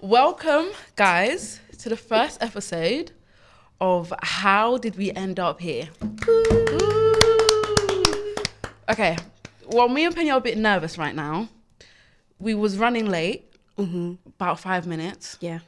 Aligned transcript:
Welcome, 0.00 0.66
guys, 0.96 1.60
to 1.78 1.88
the 1.88 1.96
first 1.96 2.42
episode 2.42 3.12
of 3.80 4.12
How 4.22 4.78
Did 4.78 4.96
We 4.96 5.12
End 5.12 5.38
Up 5.38 5.60
Here? 5.60 5.88
Okay, 8.88 9.16
well, 9.68 9.88
me 9.88 10.04
and 10.04 10.14
Penny 10.14 10.30
are 10.30 10.38
a 10.38 10.40
bit 10.40 10.58
nervous 10.58 10.98
right 10.98 11.14
now. 11.14 11.48
We 12.38 12.54
was 12.54 12.78
running 12.78 13.06
late, 13.06 13.52
about 13.78 14.58
five 14.60 14.86
minutes. 14.86 15.36
Yeah. 15.40 15.60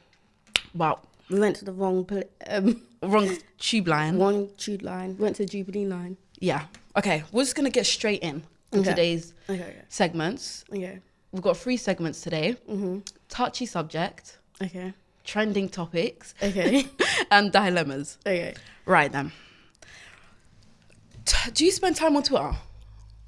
Wow, 0.75 0.99
We 1.29 1.39
went 1.39 1.55
to 1.57 1.65
the 1.65 1.71
wrong 1.71 2.03
pl- 2.05 2.23
um, 2.47 2.81
wrong 3.03 3.37
tube 3.59 3.87
line. 3.87 4.17
one 4.17 4.49
tube 4.57 4.81
line. 4.81 5.17
Went 5.17 5.35
to 5.37 5.43
the 5.45 5.49
Jubilee 5.49 5.85
line. 5.85 6.17
Yeah. 6.39 6.65
Okay, 6.97 7.23
we're 7.31 7.43
just 7.43 7.55
gonna 7.55 7.69
get 7.69 7.85
straight 7.85 8.21
in 8.23 8.43
in 8.71 8.79
Okay. 8.79 8.89
today's 8.89 9.33
Okay. 9.49 9.75
segments. 9.89 10.65
Okay. 10.71 10.99
We've 11.33 11.41
got 11.41 11.57
three 11.57 11.77
segments 11.77 12.21
today: 12.21 12.55
Mm-hmm. 12.69 12.99
touchy 13.27 13.65
subject, 13.65 14.37
Okay. 14.61 14.93
trending 15.25 15.67
topics, 15.67 16.33
Okay. 16.41 16.85
and 17.31 17.51
dilemmas. 17.51 18.17
okay. 18.25 18.53
Right 18.85 19.11
then. 19.11 19.31
T- 21.25 21.51
Do 21.51 21.65
you 21.65 21.71
spend 21.71 21.95
time 21.95 22.15
on 22.15 22.23
Twitter? 22.23 22.51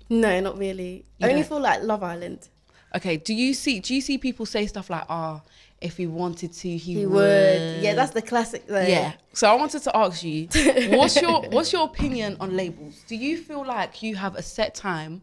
No, 0.09 0.39
not 0.39 0.57
really. 0.57 1.05
You 1.17 1.27
Only 1.29 1.41
don't? 1.41 1.47
for 1.47 1.59
like 1.59 1.81
Love 1.81 2.03
Island. 2.03 2.47
Okay. 2.95 3.17
Do 3.17 3.33
you 3.33 3.53
see? 3.53 3.79
Do 3.79 3.95
you 3.95 4.01
see 4.01 4.17
people 4.17 4.45
say 4.45 4.67
stuff 4.67 4.89
like, 4.89 5.05
"Ah, 5.09 5.41
if 5.81 5.97
he 5.97 6.05
wanted 6.05 6.53
to, 6.53 6.69
he, 6.69 6.77
He 6.77 7.05
would." 7.05 7.13
would. 7.13 7.81
Yeah, 7.83 7.93
that's 7.95 8.11
the 8.11 8.21
classic. 8.21 8.67
Though. 8.67 8.81
Yeah. 8.81 9.13
So 9.33 9.49
I 9.49 9.55
wanted 9.55 9.81
to 9.83 9.97
ask 9.97 10.23
you, 10.23 10.47
what's 10.97 11.19
your 11.19 11.41
what's 11.49 11.73
your 11.73 11.85
opinion 11.85 12.37
on 12.39 12.55
labels? 12.55 13.03
Do 13.07 13.15
you 13.15 13.37
feel 13.37 13.65
like 13.65 14.03
you 14.03 14.15
have 14.15 14.35
a 14.35 14.41
set 14.43 14.75
time 14.75 15.21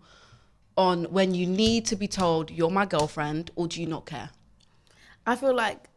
on 0.77 1.05
when 1.05 1.35
you 1.35 1.47
need 1.47 1.85
to 1.87 1.97
be 1.97 2.09
told 2.09 2.51
you're 2.51 2.71
my 2.71 2.87
girlfriend, 2.87 3.51
or 3.57 3.67
do 3.69 3.81
you 3.81 3.87
not 3.87 4.07
care? 4.07 4.31
I 5.27 5.37
feel 5.37 5.55
like 5.55 5.89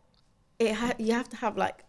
it. 0.60 0.74
Ha- 0.74 0.94
you 0.98 1.14
have 1.14 1.30
to 1.30 1.38
have 1.38 1.58
like 1.58 1.84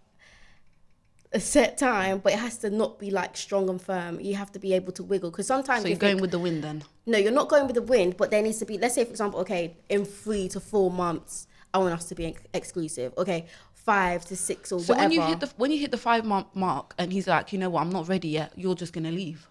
a 1.33 1.41
set 1.41 1.77
time, 1.77 2.19
but 2.19 2.33
it 2.33 2.39
has 2.39 2.59
to 2.59 2.71
not 2.71 2.99
be 2.99 3.11
like 3.11 3.37
strong 3.37 3.69
and 3.69 3.83
firm. 3.83 4.21
You 4.21 4.37
have 4.37 4.53
to 4.53 4.59
be 4.59 4.73
able 4.75 4.93
to 4.93 5.03
wiggle 5.03 5.31
because 5.31 5.47
sometimes 5.47 5.83
So 5.83 5.89
you're 5.89 5.95
if 5.95 5.99
going 6.01 6.19
it- 6.19 6.21
with 6.23 6.31
the 6.31 6.39
wind 6.39 6.63
then? 6.65 6.85
no, 7.05 7.19
you're 7.19 7.33
not 7.33 7.49
going 7.49 7.67
with 7.67 7.75
the 7.75 7.83
wind, 7.83 8.17
but 8.17 8.31
there 8.31 8.43
needs 8.43 8.59
to 8.59 8.65
be. 8.67 8.79
Let's 8.79 8.95
say, 8.95 9.05
for 9.05 9.11
example, 9.11 9.41
okay, 9.41 9.77
in 9.89 10.05
three 10.05 10.49
to 10.51 10.61
four 10.61 10.91
months, 10.91 11.47
I 11.75 11.79
want 11.79 11.93
us 11.95 12.05
to 12.07 12.15
be 12.15 12.27
ex- 12.27 12.43
exclusive. 12.55 13.13
Okay, 13.19 13.47
five 13.75 14.25
to 14.27 14.37
six 14.37 14.73
or 14.73 14.81
So 14.81 14.95
whatever. 14.95 15.09
when 15.11 15.13
you 15.21 15.27
hit 15.27 15.41
the 15.41 15.47
when 15.57 15.71
you 15.73 15.79
hit 15.79 15.91
the 15.91 15.99
five 15.99 16.25
month 16.25 16.47
mark, 16.55 16.95
and 16.99 17.13
he's 17.13 17.27
like, 17.27 17.53
you 17.53 17.59
know 17.59 17.69
what, 17.71 17.83
I'm 17.83 17.91
not 17.91 18.09
ready 18.09 18.29
yet. 18.29 18.53
You're 18.57 18.75
just 18.77 18.93
gonna 18.93 19.13
leave. 19.13 19.49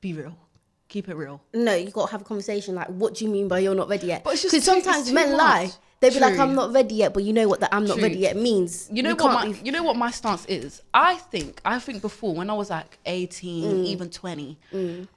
Be 0.00 0.14
real. 0.14 0.36
Keep 0.88 1.08
it 1.08 1.16
real. 1.16 1.40
No, 1.52 1.74
you 1.74 1.90
got 1.90 2.06
to 2.06 2.12
have 2.12 2.20
a 2.20 2.24
conversation 2.24 2.74
like, 2.76 2.86
what 2.88 3.14
do 3.14 3.24
you 3.24 3.30
mean 3.30 3.48
by 3.48 3.58
you're 3.58 3.74
not 3.74 3.88
ready 3.88 4.06
yet? 4.06 4.22
But 4.22 4.34
it's 4.34 4.42
just 4.42 4.52
Because 4.54 4.64
sometimes 4.64 5.10
men 5.12 5.32
much. 5.32 5.38
lie. 5.38 5.70
They'd 5.98 6.12
be 6.12 6.20
like, 6.20 6.38
I'm 6.38 6.54
not 6.54 6.72
ready 6.72 6.94
yet, 6.96 7.14
but 7.14 7.24
you 7.24 7.32
know 7.32 7.48
what 7.48 7.60
that 7.60 7.74
I'm 7.74 7.86
not 7.86 7.94
True. 7.94 8.02
ready 8.04 8.18
yet 8.18 8.36
means. 8.36 8.88
You 8.92 9.02
know 9.02 9.14
what 9.14 9.32
my 9.32 9.50
be- 9.50 9.58
you 9.64 9.72
know 9.72 9.82
what 9.82 9.96
my 9.96 10.10
stance 10.10 10.44
is. 10.46 10.82
I 10.92 11.14
think 11.16 11.60
I 11.64 11.78
think 11.78 12.02
before 12.02 12.34
when 12.34 12.50
I 12.50 12.52
was 12.52 12.68
like 12.68 12.98
eighteen, 13.06 13.64
Mm. 13.64 13.86
even 13.86 14.10
twenty, 14.10 14.58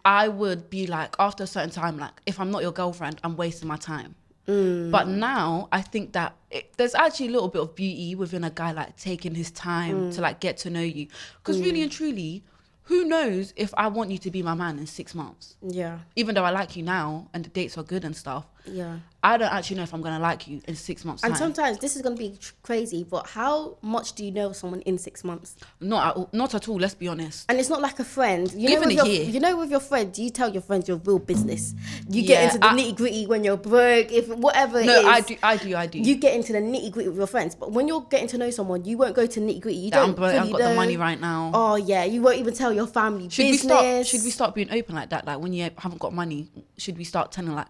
I 0.05 0.29
would 0.29 0.69
be 0.69 0.87
like 0.87 1.15
after 1.19 1.43
a 1.43 1.47
certain 1.47 1.69
time, 1.69 1.97
like 1.99 2.13
if 2.25 2.39
I'm 2.39 2.49
not 2.49 2.61
your 2.61 2.71
girlfriend, 2.71 3.19
I'm 3.25 3.35
wasting 3.35 3.67
my 3.67 3.75
time. 3.75 4.15
Mm. 4.47 4.89
But 4.89 5.09
now 5.09 5.67
I 5.71 5.81
think 5.81 6.13
that 6.13 6.35
it, 6.49 6.71
there's 6.77 6.95
actually 6.95 7.27
a 7.27 7.31
little 7.31 7.49
bit 7.49 7.61
of 7.61 7.75
beauty 7.75 8.15
within 8.15 8.43
a 8.45 8.49
guy 8.49 8.71
like 8.71 8.95
taking 8.95 9.35
his 9.35 9.51
time 9.51 10.09
Mm. 10.09 10.15
to 10.15 10.21
like 10.21 10.39
get 10.39 10.57
to 10.59 10.69
know 10.69 10.81
you, 10.81 11.07
because 11.43 11.59
really 11.61 11.81
and 11.83 11.91
truly, 11.91 12.43
who 12.89 13.05
knows 13.05 13.53
if 13.55 13.71
I 13.77 13.87
want 13.87 14.09
you 14.09 14.17
to 14.17 14.31
be 14.31 14.41
my 14.41 14.55
man 14.55 14.79
in 14.79 14.87
six 14.87 15.13
months? 15.13 15.55
Yeah, 15.61 15.99
Even 16.15 16.33
though 16.33 16.43
I 16.43 16.49
like 16.49 16.75
you 16.75 16.81
now 16.81 17.27
and 17.33 17.45
the 17.45 17.49
dates 17.49 17.77
are 17.77 17.83
good 17.83 18.03
and 18.03 18.15
stuff, 18.17 18.45
yeah. 18.71 18.99
I 19.21 19.35
don't 19.37 19.51
actually 19.51 19.75
know 19.75 19.83
if 19.83 19.93
I'm 19.93 20.01
gonna 20.01 20.19
like 20.19 20.47
you 20.47 20.61
in 20.65 20.75
six 20.75 21.03
months. 21.03 21.23
And 21.25 21.33
time. 21.33 21.39
sometimes 21.39 21.79
this 21.79 21.97
is 21.97 22.01
going 22.01 22.15
to 22.15 22.19
be 22.19 22.37
tr- 22.37 22.53
crazy, 22.63 23.03
but 23.03 23.27
how 23.27 23.77
much 23.81 24.13
do 24.13 24.23
you 24.23 24.31
know 24.31 24.47
of 24.47 24.55
someone 24.55 24.79
in 24.81 24.97
six 24.97 25.25
months? 25.25 25.57
not 25.81 26.07
at 26.07 26.15
all, 26.15 26.29
not 26.31 26.55
at 26.55 26.69
all. 26.69 26.77
Let's 26.77 26.93
be 26.93 27.09
honest. 27.09 27.45
And 27.49 27.59
it's 27.59 27.67
not 27.67 27.81
like 27.81 27.99
a 27.99 28.05
friend. 28.05 28.49
You 28.53 28.69
know, 28.69 28.75
Even 28.77 28.87
with 28.87 28.91
a 28.91 28.93
your, 28.95 29.05
year. 29.07 29.23
you 29.25 29.41
know, 29.41 29.57
with 29.57 29.71
your 29.71 29.81
friends, 29.81 30.17
you 30.19 30.29
tell 30.29 30.49
your 30.53 30.61
friends 30.61 30.87
your 30.87 30.97
real 30.97 31.19
business. 31.19 31.75
You 32.09 32.21
Yeah, 32.21 32.27
get 32.27 32.43
into 32.45 32.59
the 32.59 32.67
nitty 32.67 32.95
gritty 32.95 33.27
when 33.27 33.43
you're 33.43 33.57
broke, 33.57 34.09
if 34.09 34.29
whatever 34.29 34.81
No, 34.85 34.99
is. 35.01 35.05
I 35.05 35.19
do, 35.19 35.35
I 35.43 35.57
do, 35.57 35.75
I 35.75 35.85
do. 35.87 35.99
You 35.99 36.15
get 36.15 36.33
into 36.35 36.53
the 36.53 36.59
nitty 36.59 36.89
gritty 36.89 37.09
with 37.09 37.17
your 37.17 37.27
friends, 37.27 37.55
but 37.55 37.73
when 37.73 37.89
you're 37.89 38.07
getting 38.09 38.29
to 38.29 38.37
know 38.37 38.51
someone, 38.51 38.85
you 38.85 38.97
won't 38.97 39.15
go 39.15 39.25
to 39.25 39.39
nitty 39.41 39.59
gritty. 39.59 39.79
You 39.79 39.91
that 39.91 39.99
I'm 39.99 40.05
don't. 40.07 40.15
broke, 40.15 40.33
I've 40.33 40.47
fully 40.47 40.51
got 40.63 40.69
the 40.69 40.75
money 40.75 40.95
right 40.95 41.19
now. 41.19 41.51
Oh 41.53 41.75
yeah, 41.75 42.05
you 42.05 42.21
won't 42.21 42.37
even 42.37 42.53
tell 42.53 42.71
your 42.71 42.87
family 42.87 43.27
should 43.27 43.47
we 43.47 43.57
start? 43.57 44.07
Should 44.07 44.23
we 44.23 44.29
start 44.31 44.55
being 44.55 44.71
open 44.71 44.95
like 44.95 45.09
that? 45.09 45.25
Like 45.25 45.39
when 45.39 45.51
you 45.51 45.69
haven't 45.77 45.99
got 45.99 46.13
money, 46.13 46.47
should 46.77 46.97
we 46.97 47.03
start 47.03 47.33
telling 47.33 47.53
like 47.53 47.67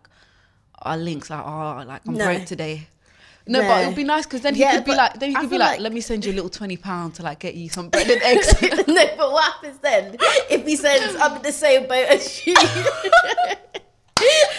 our 0.82 0.98
links? 0.98 1.30
Like, 1.30 1.46
oh, 1.46 1.84
like 1.88 2.02
I'm 2.08 2.14
No. 2.16 2.26
broke 2.26 2.46
today. 2.46 2.88
No, 3.48 3.62
No. 3.62 3.68
but 3.68 3.82
it'd 3.84 3.96
be 3.96 4.04
nice 4.04 4.26
because 4.26 4.42
then 4.42 4.54
he 4.54 4.62
Yeah, 4.62 4.76
could 4.76 4.86
be 4.86 4.94
like, 4.96 5.20
then 5.20 5.30
he 5.32 5.36
I 5.36 5.40
could 5.42 5.50
be 5.50 5.58
like, 5.58 5.72
like- 5.72 5.80
let 5.80 5.92
me 5.94 6.02
send 6.02 6.24
you 6.26 6.32
a 6.32 6.36
little 6.36 6.50
twenty 6.52 6.78
pound 6.78 7.16
to 7.16 7.24
like 7.24 7.40
get 7.40 7.56
you 7.56 7.68
some 7.70 7.90
bread 7.94 8.08
and 8.10 8.22
eggs. 8.22 8.54
no, 8.88 9.06
but 9.18 9.32
what 9.32 9.44
happens 9.54 9.80
then 9.80 10.18
if 10.50 10.66
he 10.68 10.76
says 10.76 11.16
I'm 11.16 11.38
in 11.38 11.42
the 11.42 11.52
same 11.52 11.88
boat 11.88 12.08
as 12.10 12.46
you? 12.46 12.54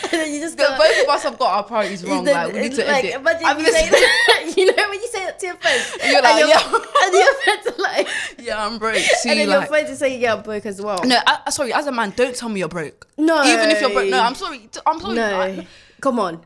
and 0.03 0.13
then 0.13 0.33
you 0.33 0.41
just 0.41 0.57
go. 0.57 0.67
both 0.79 1.03
of 1.03 1.09
us 1.11 1.23
have 1.23 1.39
got 1.39 1.51
our 1.55 1.63
priorities 1.65 2.03
wrong. 2.03 2.25
then 2.25 2.35
Like 2.35 2.53
we 2.55 2.61
need 2.63 2.75
to 2.75 2.85
like, 2.85 3.05
end 3.05 3.27
it. 3.27 3.45
I'm 3.45 3.59
you, 3.61 3.71
say 3.71 3.89
that, 3.91 4.55
you 4.57 4.67
know 4.75 4.89
when 4.89 5.01
you 5.01 5.07
say 5.09 5.25
that 5.27 5.39
to 5.39 5.47
your 5.47 5.57
friends, 5.57 5.97
You're 6.05 6.17
and 6.17 6.25
like, 6.25 6.39
your, 6.39 6.49
yeah. 6.49 7.05
and 7.05 7.15
your 7.15 7.35
friends 7.35 7.67
are 7.67 7.83
like, 7.83 8.09
yeah, 8.39 8.67
I'm 8.67 8.79
broke. 8.79 8.95
and 8.97 9.05
See, 9.05 9.29
then 9.35 9.49
your 9.51 9.67
friends 9.67 9.91
are 9.91 9.97
saying, 9.97 10.21
"Yeah, 10.21 10.35
I'm 10.35 10.43
broke 10.43 10.65
as 10.67 10.81
well." 10.81 11.01
no, 11.05 11.19
I- 11.27 11.51
sorry. 11.51 11.73
As 11.75 11.87
a 11.87 11.93
man, 11.93 12.13
don't 12.17 12.35
tell 12.35 12.49
me 12.49 12.61
you're 12.61 12.69
broke. 12.69 13.07
No. 13.19 13.45
Even 13.45 13.71
if 13.71 13.81
you're 13.83 13.91
broke, 13.91 14.09
no, 14.09 14.19
I'm 14.21 14.35
sorry. 14.35 14.69
I'm 14.87 14.99
sorry. 15.01 15.15
no, 15.15 15.41
I- 15.41 15.67
come 16.01 16.19
on. 16.19 16.45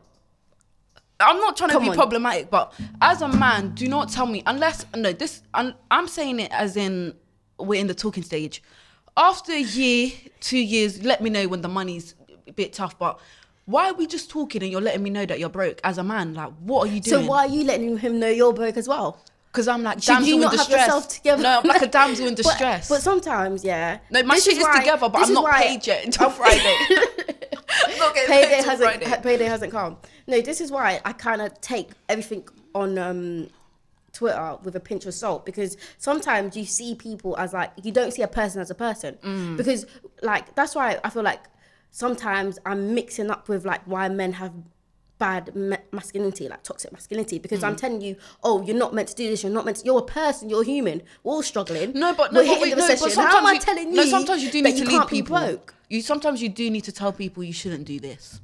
I'm 1.19 1.39
not 1.39 1.55
trying 1.55 1.69
to 1.69 1.75
Come 1.75 1.83
be 1.83 1.89
on. 1.89 1.95
problematic, 1.95 2.49
but 2.49 2.73
as 3.01 3.21
a 3.21 3.27
man, 3.27 3.73
do 3.73 3.87
not 3.87 4.09
tell 4.09 4.25
me 4.25 4.43
unless 4.45 4.85
no 4.95 5.13
this. 5.13 5.43
I'm, 5.53 5.73
I'm 5.89 6.07
saying 6.07 6.39
it 6.41 6.51
as 6.51 6.75
in 6.75 7.13
we're 7.57 7.79
in 7.79 7.87
the 7.87 7.95
talking 7.95 8.23
stage. 8.23 8.61
After 9.15 9.53
a 9.53 9.61
year, 9.61 10.11
two 10.41 10.59
years, 10.59 11.03
let 11.03 11.21
me 11.21 11.29
know 11.29 11.47
when 11.47 11.61
the 11.61 11.69
money's 11.69 12.15
a 12.47 12.51
bit 12.51 12.73
tough. 12.73 12.99
But 12.99 13.17
why 13.63 13.89
are 13.89 13.93
we 13.93 14.07
just 14.07 14.29
talking 14.29 14.61
and 14.61 14.69
you're 14.69 14.81
letting 14.81 15.03
me 15.03 15.09
know 15.09 15.25
that 15.25 15.39
you're 15.39 15.47
broke 15.49 15.79
as 15.85 15.97
a 15.97 16.03
man? 16.03 16.33
Like, 16.33 16.51
what 16.59 16.89
are 16.89 16.91
you 16.91 16.99
doing? 16.99 17.23
So 17.23 17.29
why 17.29 17.45
are 17.45 17.47
you 17.47 17.63
letting 17.63 17.97
him 17.97 18.19
know 18.19 18.27
you're 18.27 18.51
broke 18.53 18.75
as 18.75 18.87
well? 18.89 19.21
Because 19.55 19.67
I'm 19.69 19.83
like 19.83 20.01
Should 20.03 20.07
damsel 20.13 20.33
in 20.33 20.41
not 20.41 20.51
have 20.51 20.59
distress. 20.59 20.81
yourself 20.85 21.07
together? 21.07 21.43
No, 21.43 21.59
I'm 21.61 21.67
like 21.67 21.81
a 21.81 21.87
damsel 21.99 22.27
in 22.27 22.35
distress. 22.35 22.89
But, 22.89 23.01
sometimes, 23.01 23.63
yeah. 23.63 23.99
no, 24.11 24.21
my 24.23 24.35
This 24.35 24.43
shit 24.43 24.57
is, 24.57 24.63
why- 24.63 24.79
together, 24.79 25.07
but 25.09 25.25
I'm 25.25 25.33
not 25.33 25.53
paid 25.55 25.87
yet 25.87 26.03
until 26.05 26.29
Friday. 26.41 26.75
I'm 27.87 27.97
not 27.97 28.13
getting 28.13 28.27
paid 28.33 28.43
payday 28.49 28.55
hasn't 28.57 28.79
Friday. 28.79 29.05
ha- 29.05 29.19
payday 29.21 29.45
hasn't 29.45 29.71
come. 29.71 29.97
No, 30.27 30.41
this 30.41 30.59
is 30.59 30.71
why 30.71 30.99
I 31.05 31.13
kind 31.13 31.41
of 31.41 31.59
take 31.61 31.91
everything 32.09 32.47
on 32.73 32.97
um, 32.97 33.49
Twitter 34.11 34.57
with 34.63 34.75
a 34.75 34.79
pinch 34.79 35.05
of 35.05 35.13
salt 35.13 35.45
because 35.45 35.77
sometimes 35.97 36.57
you 36.57 36.65
see 36.65 36.95
people 36.95 37.37
as 37.37 37.53
like 37.53 37.71
you 37.83 37.91
don't 37.91 38.11
see 38.13 38.21
a 38.23 38.27
person 38.27 38.59
as 38.61 38.69
a 38.69 38.75
person 38.75 39.15
Mm. 39.23 39.55
because 39.57 39.85
like 40.21 40.53
that's 40.55 40.75
why 40.75 40.99
I 41.03 41.09
feel 41.09 41.23
like 41.23 41.43
sometimes 41.91 42.59
I'm 42.65 42.93
mixing 42.93 43.29
up 43.31 43.47
with 43.49 43.65
like 43.65 43.81
why 43.85 44.09
men 44.09 44.33
have 44.33 44.53
bad 45.17 45.55
masculinity 45.95 46.47
like 46.47 46.61
toxic 46.63 46.91
masculinity 46.91 47.39
because 47.39 47.59
Mm. 47.61 47.67
I'm 47.67 47.75
telling 47.75 48.01
you 48.01 48.15
oh 48.43 48.61
you're 48.65 48.75
not 48.77 48.93
meant 48.93 49.07
to 49.09 49.15
do 49.15 49.29
this 49.29 49.43
you're 49.43 49.51
not 49.51 49.65
meant 49.65 49.77
to 49.77 49.85
you're 49.85 49.99
a 49.99 50.03
person 50.03 50.49
you're 50.49 50.63
human 50.63 51.01
we're 51.23 51.33
all 51.33 51.43
struggling 51.43 51.93
No, 51.93 52.13
but 52.13 52.33
no, 52.33 52.41
we're 52.41 52.45
but 52.47 52.57
hitting 52.57 52.61
wait, 52.63 52.69
the 52.71 52.75
no, 52.81 52.87
but 52.87 53.01
recession 53.01 53.23
how 53.23 53.37
am 53.39 53.45
I 53.45 53.53
you, 53.53 53.59
telling 53.59 53.87
you 53.89 53.95
no, 53.95 54.05
sometimes 54.05 54.43
you 54.43 54.51
do 54.51 54.61
need 54.61 54.71
to 54.77 54.83
you 54.83 54.99
lead 54.99 55.07
people. 55.07 55.37
broke? 55.37 55.73
You 55.89 56.01
sometimes 56.01 56.41
you 56.41 56.49
do 56.49 56.69
need 56.69 56.83
to 56.85 56.91
tell 56.91 57.11
people 57.13 57.43
you 57.43 57.53
shouldn't 57.53 57.85
do 57.85 57.99
this 57.99 58.41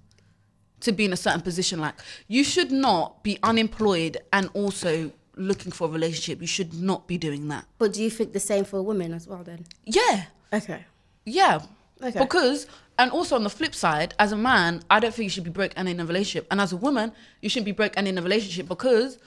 to 0.81 0.91
be 0.91 1.05
in 1.05 1.13
a 1.13 1.17
certain 1.17 1.41
position. 1.41 1.79
Like 1.79 1.95
you 2.27 2.43
should 2.43 2.71
not 2.71 3.23
be 3.23 3.37
unemployed 3.43 4.17
and 4.33 4.49
also 4.53 5.11
looking 5.35 5.71
for 5.71 5.87
a 5.87 5.91
relationship. 5.91 6.41
You 6.41 6.47
should 6.47 6.73
not 6.73 7.07
be 7.07 7.17
doing 7.17 7.47
that. 7.49 7.65
but 7.77 7.93
do 7.93 8.01
you 8.03 8.09
think 8.09 8.33
the 8.33 8.39
same 8.39 8.63
for 8.65 8.81
women 8.81 9.13
as 9.13 9.27
well 9.27 9.43
then 9.43 9.65
Yeah, 9.85 10.25
okay 10.53 10.85
yeah. 11.25 11.61
Okay. 12.03 12.19
Because 12.19 12.67
and 12.99 13.11
also 13.11 13.35
on 13.35 13.43
the 13.43 13.49
flip 13.49 13.73
side, 13.73 14.13
as 14.19 14.31
a 14.31 14.37
man, 14.37 14.81
I 14.89 14.99
don't 14.99 15.13
think 15.13 15.23
you 15.25 15.29
should 15.29 15.43
be 15.43 15.49
broke 15.49 15.71
and 15.75 15.87
in 15.89 15.99
a 15.99 16.05
relationship. 16.05 16.47
And 16.51 16.59
as 16.61 16.71
a 16.71 16.77
woman, 16.77 17.11
you 17.41 17.49
shouldn't 17.49 17.65
be 17.65 17.71
broke 17.71 17.93
and 17.97 18.07
in 18.07 18.17
a 18.17 18.21
relationship 18.21 18.67
because 18.67 19.17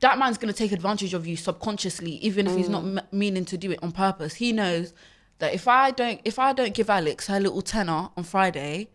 that 0.00 0.18
man's 0.18 0.38
gonna 0.38 0.52
take 0.52 0.72
advantage 0.72 1.14
of 1.14 1.26
you 1.26 1.36
subconsciously, 1.36 2.12
even 2.16 2.46
if 2.46 2.56
he's 2.56 2.68
not 2.68 2.82
Mm. 2.82 2.98
m- 2.98 3.06
meaning 3.12 3.44
to 3.46 3.56
do 3.56 3.70
it 3.70 3.80
on 3.82 3.92
purpose. 3.92 4.34
He 4.34 4.52
knows 4.52 4.92
that 5.38 5.54
if 5.54 5.66
I 5.68 5.90
don't, 5.92 6.20
if 6.24 6.38
I 6.38 6.52
don't 6.52 6.74
give 6.74 6.90
Alex 6.90 7.26
her 7.28 7.40
little 7.40 7.62
tenner 7.62 8.08
on 8.16 8.24
Friday, 8.24 8.88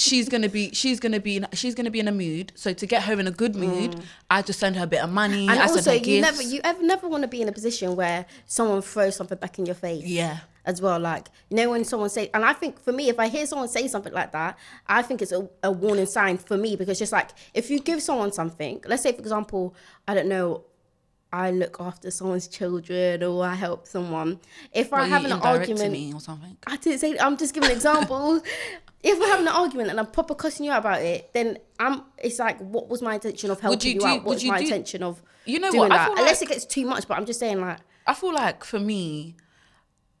she's 0.00 0.28
gonna 0.28 0.48
be, 0.48 0.70
she's 0.72 0.98
gonna 0.98 1.20
be, 1.20 1.36
in, 1.36 1.46
she's 1.52 1.74
gonna 1.74 1.90
be 1.90 2.00
in 2.00 2.08
a 2.08 2.12
mood. 2.12 2.52
So 2.54 2.72
to 2.72 2.86
get 2.86 3.04
her 3.04 3.18
in 3.20 3.26
a 3.26 3.30
good 3.30 3.54
mood, 3.54 4.00
I 4.30 4.42
just 4.42 4.58
send 4.58 4.76
her 4.76 4.84
a 4.84 4.86
bit 4.86 5.02
of 5.02 5.10
money. 5.10 5.46
Mm. 5.46 5.50
and 5.50 5.60
I 5.60 5.66
also 5.66 5.92
you 5.92 6.00
gifts. 6.00 6.22
never 6.22 6.42
you 6.42 6.60
ever 6.64 6.82
never 6.82 7.08
want 7.08 7.22
to 7.22 7.28
be 7.28 7.42
in 7.42 7.48
a 7.48 7.52
position 7.52 7.96
where 7.96 8.26
someone 8.46 8.82
throws 8.82 9.16
something 9.16 9.38
back 9.38 9.58
in 9.58 9.66
your 9.66 9.74
face 9.74 10.04
yeah. 10.04 10.38
as 10.64 10.80
well 10.80 10.98
like 10.98 11.28
you 11.48 11.56
know 11.56 11.70
when 11.70 11.84
someone 11.84 12.10
say 12.10 12.30
and 12.34 12.44
i 12.44 12.52
think 12.52 12.80
for 12.80 12.92
me 12.92 13.08
if 13.08 13.18
i 13.18 13.28
hear 13.28 13.46
someone 13.46 13.68
say 13.68 13.88
something 13.88 14.12
like 14.12 14.32
that 14.32 14.58
i 14.86 15.02
think 15.02 15.22
it's 15.22 15.32
a, 15.32 15.48
a 15.62 15.70
warning 15.70 16.06
sign 16.06 16.36
for 16.36 16.56
me 16.56 16.76
because 16.76 16.98
just 16.98 17.12
like 17.12 17.30
if 17.54 17.70
you 17.70 17.80
give 17.80 18.02
someone 18.02 18.32
something 18.32 18.80
let's 18.86 19.02
say 19.02 19.12
for 19.12 19.20
example 19.20 19.74
i 20.08 20.14
don't 20.14 20.28
know 20.28 20.64
I 21.32 21.50
look 21.52 21.76
after 21.80 22.10
someone's 22.10 22.48
children 22.48 23.22
or 23.22 23.44
I 23.44 23.54
help 23.54 23.86
someone. 23.86 24.40
If 24.72 24.92
I 24.92 25.06
have 25.06 25.24
an 25.24 25.32
argument, 25.32 25.92
me 25.92 26.12
or 26.12 26.20
something. 26.20 26.56
I 26.66 26.76
didn't 26.76 26.98
say. 27.00 27.16
I'm 27.18 27.36
just 27.36 27.54
giving 27.54 27.70
examples. 27.70 28.42
if 29.02 29.18
we're 29.18 29.28
having 29.28 29.46
an 29.46 29.52
argument 29.52 29.90
and 29.90 29.98
I'm 30.00 30.06
proper 30.06 30.34
cussing 30.34 30.66
you 30.66 30.72
out 30.72 30.80
about 30.80 31.02
it, 31.02 31.32
then 31.32 31.58
I'm. 31.78 32.02
It's 32.18 32.38
like, 32.38 32.58
what 32.58 32.88
was 32.88 33.00
my 33.02 33.14
intention 33.14 33.50
of 33.50 33.60
helping 33.60 33.80
you 33.86 33.94
you, 33.94 34.00
do- 34.00 34.06
out? 34.06 34.14
would 34.24 34.24
What's 34.24 34.44
my 34.44 34.58
do- 34.58 34.64
intention 34.64 35.02
of 35.02 35.22
You 35.44 35.60
know 35.60 35.70
what? 35.72 35.92
I 35.92 36.06
feel 36.06 36.16
Unless 36.18 36.42
it 36.42 36.48
gets 36.48 36.64
too 36.64 36.84
much, 36.86 37.06
but 37.06 37.16
I'm 37.16 37.26
just 37.26 37.38
saying 37.40 37.60
like. 37.60 37.78
I 38.06 38.14
feel 38.14 38.34
like 38.34 38.64
for 38.64 38.80
me, 38.80 39.36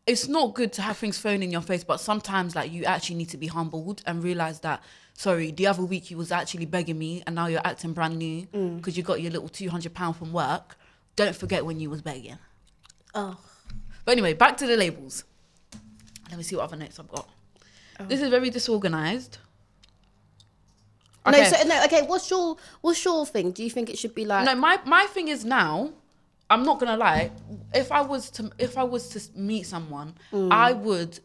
it's 0.06 0.28
not 0.28 0.54
good 0.54 0.72
to 0.74 0.82
have 0.82 0.96
things 0.96 1.18
thrown 1.18 1.42
in 1.42 1.50
your 1.50 1.60
face, 1.60 1.82
but 1.84 1.98
sometimes 2.00 2.54
like 2.54 2.70
you 2.72 2.84
actually 2.84 3.16
need 3.16 3.30
to 3.30 3.36
be 3.36 3.46
humbled 3.48 4.02
and 4.06 4.22
realize 4.22 4.60
that 4.60 4.82
sorry, 5.14 5.50
the 5.50 5.66
other 5.66 5.84
week 5.84 6.10
you 6.10 6.16
was 6.16 6.32
actually 6.32 6.66
begging 6.66 6.98
me 6.98 7.22
and 7.26 7.34
now 7.34 7.46
you're 7.46 7.60
acting 7.64 7.92
brand 7.92 8.16
new 8.16 8.46
Mm. 8.46 8.76
because 8.76 8.96
you 8.96 9.02
got 9.02 9.20
your 9.20 9.30
little 9.32 9.48
two 9.48 9.68
hundred 9.68 9.92
pound 9.94 10.16
from 10.16 10.32
work. 10.32 10.76
Don't 11.16 11.34
forget 11.36 11.64
when 11.66 11.80
you 11.80 11.90
was 11.90 12.02
begging. 12.02 12.38
Oh, 13.14 13.36
But 14.04 14.12
anyway, 14.12 14.32
back 14.34 14.56
to 14.58 14.66
the 14.66 14.76
labels. 14.76 15.24
Let 16.28 16.36
me 16.38 16.42
see 16.44 16.56
what 16.56 16.64
other 16.64 16.76
notes 16.76 16.98
I've 16.98 17.08
got. 17.08 17.28
Oh. 17.98 18.04
This 18.04 18.20
is 18.20 18.30
very 18.30 18.50
disorganized. 18.50 19.38
no. 21.26 21.44
So 21.44 21.66
no. 21.66 21.84
Okay. 21.84 22.02
What's 22.02 22.30
your 22.30 22.56
What's 22.80 23.04
your 23.04 23.26
thing? 23.26 23.50
Do 23.52 23.62
you 23.62 23.70
think 23.70 23.90
it 23.90 23.98
should 23.98 24.14
be 24.14 24.24
like? 24.24 24.44
no, 24.46 24.54
my 24.54 24.78
my 24.86 25.06
thing 25.06 25.28
is 25.28 25.44
now. 25.44 25.92
I'm 26.48 26.64
not 26.64 26.80
gonna 26.80 26.96
lie. 26.96 27.30
If 27.74 27.92
I 27.92 28.00
was 28.00 28.30
to 28.32 28.50
if 28.58 28.76
I 28.78 28.82
was 28.84 29.08
to 29.10 29.20
meet 29.38 29.66
someone, 29.66 30.14
Mm. 30.32 30.50
I 30.52 30.72
would 30.72 31.20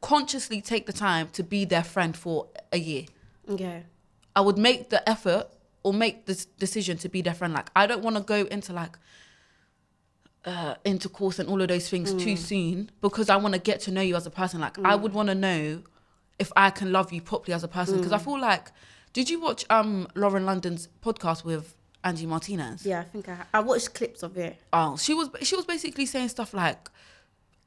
consciously 0.00 0.60
take 0.60 0.86
the 0.86 0.92
time 0.92 1.28
to 1.32 1.42
be 1.42 1.64
their 1.64 1.84
friend 1.84 2.16
for 2.16 2.48
a 2.72 2.78
year. 2.78 3.04
Okay. 3.48 3.84
I 4.34 4.40
would 4.40 4.58
make 4.58 4.90
the 4.90 5.06
effort 5.08 5.46
or 5.82 5.92
make 5.92 6.26
this 6.26 6.44
decision 6.44 6.96
to 6.98 7.08
be 7.08 7.22
their 7.22 7.34
friend. 7.34 7.52
Like 7.52 7.70
I 7.74 7.86
don't 7.86 8.02
want 8.02 8.16
to 8.16 8.22
go 8.22 8.44
into 8.50 8.72
like 8.72 8.98
uh, 10.44 10.74
intercourse 10.84 11.38
and 11.38 11.48
all 11.48 11.60
of 11.60 11.68
those 11.68 11.88
things 11.88 12.12
too 12.14 12.36
soon 12.36 12.90
because 13.00 13.30
I 13.30 13.36
want 13.36 13.54
to 13.54 13.60
get 13.60 13.80
to 13.80 13.90
know 13.90 14.00
you 14.00 14.16
as 14.16 14.26
a 14.26 14.30
person. 14.30 14.60
Like 14.60 14.78
I 14.84 14.94
would 14.94 15.12
want 15.12 15.28
to 15.28 15.34
know 15.34 15.82
if 16.38 16.52
I 16.56 16.70
can 16.70 16.92
love 16.92 17.12
you 17.12 17.20
properly 17.22 17.54
as 17.54 17.62
a 17.62 17.68
person 17.68 17.96
because 17.98 18.12
I 18.12 18.18
feel 18.18 18.40
like. 18.40 18.68
Did 19.12 19.28
you 19.28 19.40
watch 19.40 19.66
um 19.68 20.08
Lauren 20.14 20.46
London's 20.46 20.88
podcast 21.04 21.44
with 21.44 21.76
Angie 22.02 22.24
Martinez? 22.24 22.86
Yeah, 22.86 23.00
I 23.00 23.04
think 23.04 23.28
I 23.28 23.44
I 23.52 23.60
watched 23.60 23.92
clips 23.92 24.22
of 24.22 24.38
it. 24.38 24.56
Oh, 24.72 24.96
she 24.96 25.12
was 25.12 25.28
she 25.42 25.54
was 25.54 25.66
basically 25.66 26.06
saying 26.06 26.30
stuff 26.30 26.54
like, 26.54 26.88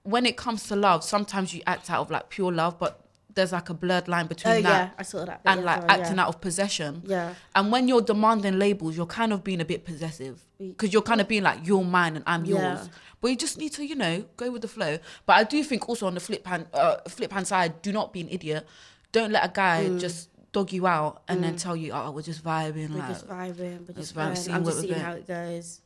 when 0.01 0.25
it 0.25 0.37
comes 0.37 0.63
to 0.69 0.75
love, 0.75 1.03
sometimes 1.03 1.53
you 1.53 1.61
act 1.67 1.91
out 1.91 2.01
of 2.01 2.09
like 2.09 2.29
pure 2.29 2.51
love, 2.51 2.79
but 2.79 3.04
there's 3.35 3.51
like 3.51 3.69
a 3.69 3.73
blurred 3.73 4.07
line 4.07 4.27
between 4.27 4.53
Oh 4.55 4.61
that 4.61 4.87
yeah, 4.87 4.89
I 4.97 5.03
saw 5.03 5.25
that. 5.25 5.41
and 5.45 5.59
as 5.59 5.65
like 5.65 5.81
well, 5.81 5.91
acting 5.91 6.15
yeah. 6.15 6.23
out 6.23 6.29
of 6.29 6.41
possession. 6.41 7.03
Yeah. 7.05 7.33
And 7.53 7.71
when 7.71 7.87
you're 7.87 8.01
demanding 8.01 8.57
labels, 8.57 8.95
you're 8.97 9.05
kind 9.05 9.31
of 9.33 9.43
being 9.43 9.61
a 9.61 9.65
bit 9.65 9.83
possessive 9.85 10.41
because 10.57 10.93
you're 10.93 11.01
kind 11.01 11.19
of 11.21 11.27
being 11.27 11.43
like, 11.43 11.59
you're 11.67 11.83
mine 11.83 12.15
and 12.15 12.23
I'm 12.25 12.45
Yeah. 12.45 12.75
yours. 12.77 12.89
But 13.21 13.27
you 13.31 13.35
just 13.37 13.57
need 13.57 13.73
to, 13.73 13.85
you 13.85 13.95
know, 13.95 14.23
go 14.37 14.51
with 14.51 14.61
the 14.61 14.67
flow. 14.67 14.99
But 15.25 15.33
I 15.33 15.43
do 15.43 15.63
think 15.63 15.87
also 15.89 16.07
on 16.07 16.13
the 16.13 16.19
flip 16.19 16.45
hand, 16.47 16.67
uh, 16.73 16.97
flip 17.09 17.31
hand 17.31 17.47
side, 17.47 17.81
do 17.81 17.91
not 17.91 18.13
be 18.13 18.21
an 18.21 18.29
idiot. 18.29 18.65
Don't 19.11 19.31
let 19.31 19.43
a 19.45 19.51
guy 19.53 19.85
Mm. 19.89 19.99
just 19.99 20.29
dog 20.51 20.71
you 20.71 20.87
out 20.87 21.21
and 21.27 21.43
then 21.43 21.57
tell 21.57 21.75
you, 21.75 21.91
oh, 21.93 22.11
we're 22.11 22.21
just 22.21 22.41
vibing. 22.43 22.91
We're 22.91 22.99
like, 22.99 23.09
just 23.09 23.27
vibing, 23.27 23.57
we're 23.57 23.93
vibing, 23.93 23.95
just 23.97 24.15
vibing. 24.15 24.37
seeing 24.37 24.55
I'm 24.55 24.63
just 24.63 24.79
seeing 24.79 24.93
how 24.93 25.11
it 25.13 25.27
goes. 25.27 25.81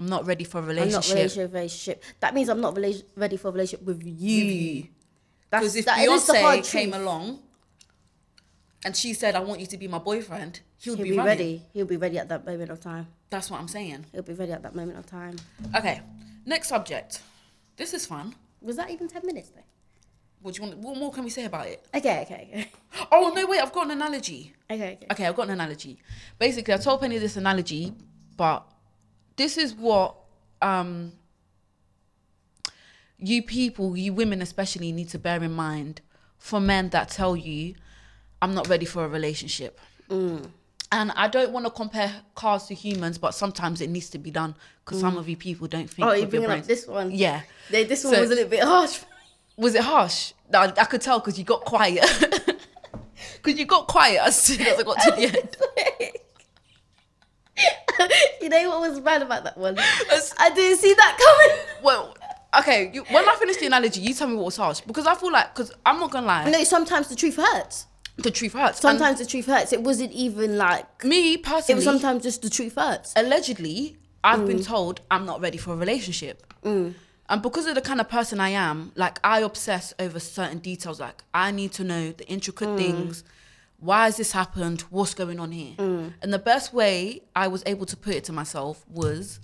I'm 0.00 0.06
not 0.08 0.24
ready 0.26 0.44
for 0.44 0.58
a 0.58 0.60
I'm 0.62 0.66
not 0.68 0.74
relationship. 0.74 1.14
relationship, 1.14 1.52
relationship. 1.52 2.04
That 2.20 2.34
means 2.34 2.48
I'm 2.48 2.60
not 2.60 2.74
rela- 2.74 3.04
ready 3.16 3.36
for 3.36 3.48
a 3.48 3.52
relationship 3.52 3.84
with 3.86 4.02
you. 4.02 4.12
you. 4.44 4.86
Because 5.60 5.76
if 5.76 5.84
that 5.86 5.98
it 5.98 6.10
is 6.10 6.26
the 6.26 6.40
hard 6.40 6.60
Beyonce 6.60 6.72
came 6.72 6.90
truth. 6.90 7.02
along 7.02 7.38
and 8.84 8.96
she 8.96 9.14
said, 9.14 9.34
I 9.34 9.40
want 9.40 9.60
you 9.60 9.66
to 9.66 9.76
be 9.78 9.88
my 9.88 9.98
boyfriend, 9.98 10.60
he'll, 10.78 10.96
He'll 10.96 11.04
be, 11.04 11.10
be 11.12 11.16
ready. 11.18 11.62
He'll 11.72 11.86
be 11.86 11.96
ready 11.96 12.18
at 12.18 12.28
that 12.28 12.44
moment 12.46 12.70
of 12.70 12.80
time. 12.80 13.06
That's 13.30 13.50
what 13.50 13.60
I'm 13.60 13.68
saying. 13.68 14.06
He'll 14.12 14.22
be 14.22 14.34
ready 14.34 14.52
at 14.52 14.62
that 14.62 14.74
moment 14.74 14.98
of 14.98 15.06
time. 15.06 15.36
Okay, 15.74 16.00
next 16.46 16.68
subject. 16.68 17.20
This 17.76 17.94
is 17.94 18.06
fun. 18.06 18.34
Was 18.60 18.76
that 18.76 18.90
even 18.90 19.08
ten 19.08 19.24
minutes 19.26 19.50
though? 19.50 19.62
What 20.42 20.54
do 20.54 20.62
you 20.62 20.68
want? 20.68 20.78
What 20.80 20.96
more 20.98 21.10
can 21.12 21.24
we 21.24 21.30
say 21.30 21.46
about 21.46 21.66
it? 21.66 21.84
Okay, 21.94 22.20
okay, 22.22 22.48
okay, 22.52 22.70
Oh 23.12 23.32
no, 23.34 23.46
wait! 23.46 23.60
I've 23.60 23.72
got 23.72 23.86
an 23.86 23.92
analogy. 23.92 24.52
okay, 24.70 24.92
okay. 24.92 25.06
Okay, 25.10 25.26
I've 25.26 25.34
got 25.34 25.44
an 25.44 25.52
analogy. 25.52 25.98
Basically, 26.38 26.74
I 26.74 26.76
told 26.76 27.00
Penny 27.00 27.18
this 27.18 27.36
analogy, 27.36 27.92
but 28.36 28.64
this 29.36 29.56
is 29.58 29.74
what 29.74 30.14
um 30.62 31.12
you 33.18 33.42
people, 33.42 33.96
you 33.96 34.12
women 34.12 34.42
especially, 34.42 34.92
need 34.92 35.08
to 35.10 35.18
bear 35.18 35.42
in 35.42 35.52
mind 35.52 36.00
for 36.38 36.60
men 36.60 36.90
that 36.90 37.08
tell 37.08 37.36
you, 37.36 37.74
"I'm 38.42 38.54
not 38.54 38.68
ready 38.68 38.86
for 38.86 39.04
a 39.04 39.08
relationship." 39.08 39.80
Mm. 40.08 40.50
And 40.92 41.10
I 41.12 41.28
don't 41.28 41.50
want 41.50 41.66
to 41.66 41.70
compare 41.70 42.12
cars 42.34 42.66
to 42.66 42.74
humans, 42.74 43.18
but 43.18 43.32
sometimes 43.32 43.80
it 43.80 43.90
needs 43.90 44.10
to 44.10 44.18
be 44.18 44.30
done 44.30 44.54
because 44.84 45.00
some 45.00 45.16
mm. 45.16 45.18
of 45.18 45.28
you 45.28 45.36
people 45.36 45.66
don't 45.66 45.90
think. 45.90 46.06
Oh, 46.06 46.12
you're 46.12 46.20
your 46.20 46.28
bringing 46.28 46.50
up 46.50 46.64
this 46.64 46.86
one. 46.86 47.10
Yeah. 47.10 47.42
They- 47.70 47.84
This 47.84 48.04
one 48.04 48.14
So- 48.14 48.20
was 48.20 48.30
a 48.30 48.34
little 48.34 48.50
bit 48.50 48.62
harsh. 48.62 49.00
Was 49.56 49.74
it 49.74 49.82
harsh? 49.82 50.32
No, 50.52 50.60
I, 50.60 50.72
I 50.76 50.84
could 50.84 51.00
tell 51.00 51.20
because 51.20 51.38
you 51.38 51.44
got 51.44 51.64
quiet. 51.64 52.04
Because 53.42 53.58
you 53.58 53.66
got 53.66 53.86
quiet 53.88 54.20
as 54.22 54.38
soon 54.40 54.62
as 54.62 54.78
I 54.78 54.82
got 54.82 54.98
to 55.00 55.10
the 55.16 55.22
end. 55.22 55.56
you 58.40 58.48
know 58.48 58.68
what 58.70 58.90
was 58.90 59.00
bad 59.00 59.22
about 59.22 59.44
that 59.44 59.58
one? 59.58 59.76
I 59.78 60.50
didn't 60.54 60.78
see 60.78 60.94
that 60.94 61.18
coming. 61.18 61.64
Well, 61.82 62.16
okay. 62.60 62.90
You, 62.92 63.02
when 63.04 63.28
I 63.28 63.34
finish 63.36 63.56
the 63.58 63.66
analogy, 63.66 64.00
you 64.00 64.14
tell 64.14 64.28
me 64.28 64.36
what 64.36 64.46
was 64.46 64.56
harsh 64.56 64.80
because 64.80 65.06
I 65.06 65.14
feel 65.14 65.32
like 65.32 65.54
because 65.54 65.72
I'm 65.84 65.98
not 66.00 66.10
gonna 66.10 66.26
lie, 66.26 66.50
No, 66.50 66.64
sometimes 66.64 67.08
the 67.08 67.16
truth 67.16 67.36
hurts. 67.36 67.86
the 68.16 68.30
truth 68.30 68.52
hurts. 68.52 68.80
Sometimes 68.80 69.18
the 69.18 69.26
truth 69.26 69.46
hurts. 69.46 69.72
It 69.72 69.82
wasn't 69.82 70.12
even 70.12 70.56
like 70.58 71.04
me 71.04 71.36
me 71.36 71.42
it 71.68 71.74
was 71.74 71.84
sometimes 71.84 72.22
just 72.22 72.42
the 72.42 72.50
truth 72.50 72.74
hurts. 72.76 73.12
allegedly, 73.16 73.96
I've 74.22 74.40
Mm. 74.40 74.46
been 74.46 74.62
told 74.62 75.00
I'm 75.10 75.26
not 75.26 75.40
ready 75.40 75.58
for 75.58 75.72
a 75.72 75.76
relationship. 75.76 76.52
And 77.26 77.40
because 77.42 77.66
of 77.66 77.74
the 77.74 77.80
kind 77.80 78.00
of 78.00 78.08
person 78.08 78.38
I 78.38 78.50
am, 78.50 78.92
like 78.96 79.18
I 79.24 79.40
obsess 79.40 79.94
over 79.98 80.20
certain 80.20 80.58
details. 80.58 81.00
Like 81.00 81.24
I 81.32 81.50
need 81.50 81.72
to 81.72 81.84
know 81.84 82.12
the 82.12 82.26
intricate 82.28 82.68
Mm. 82.70 82.76
things. 82.76 83.24
Why 83.78 84.04
has 84.04 84.16
this 84.16 84.32
happened? 84.32 84.82
What's 84.90 85.14
going 85.14 85.40
on 85.40 85.50
here? 85.52 85.74
Mm. 85.78 86.12
And 86.22 86.32
the 86.32 86.38
best 86.38 86.72
way 86.72 87.22
I 87.34 87.48
was 87.48 87.62
able 87.66 87.86
to 87.86 87.96
put 87.96 88.14
it 88.14 88.24
to 88.24 88.32
myself 88.32 88.84
was 88.88 89.40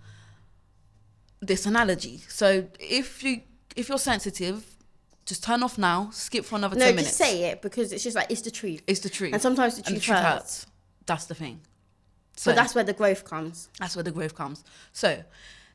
this 1.40 1.66
analogy. 1.66 2.22
So 2.28 2.66
if 2.78 3.22
you 3.22 3.42
if 3.76 3.88
you're 3.88 3.98
sensitive, 3.98 4.64
just 5.26 5.42
turn 5.44 5.62
off 5.62 5.78
now. 5.78 6.10
Skip 6.12 6.44
for 6.44 6.56
another 6.56 6.76
No, 6.76 6.86
ten 6.86 6.94
just 6.96 6.96
minutes. 6.96 7.16
say 7.16 7.44
it 7.50 7.62
because 7.62 7.92
it's 7.92 8.02
just 8.04 8.16
like 8.16 8.30
it's 8.30 8.42
the 8.42 8.50
truth. 8.50 8.82
It's 8.86 9.00
the 9.00 9.08
truth. 9.08 9.32
And 9.32 9.40
sometimes 9.42 9.76
the 9.80 9.90
And 9.90 10.00
truth 10.02 10.18
hurts. 10.18 10.66
That's 11.06 11.26
the 11.26 11.34
thing. 11.34 11.60
So 12.36 12.50
But 12.50 12.56
that's 12.56 12.74
where 12.74 12.84
the 12.84 12.92
growth 12.92 13.24
comes. 13.24 13.68
that's 13.78 13.94
where 13.96 14.02
the 14.02 14.12
growth 14.12 14.34
comes. 14.34 14.64
So, 14.92 15.22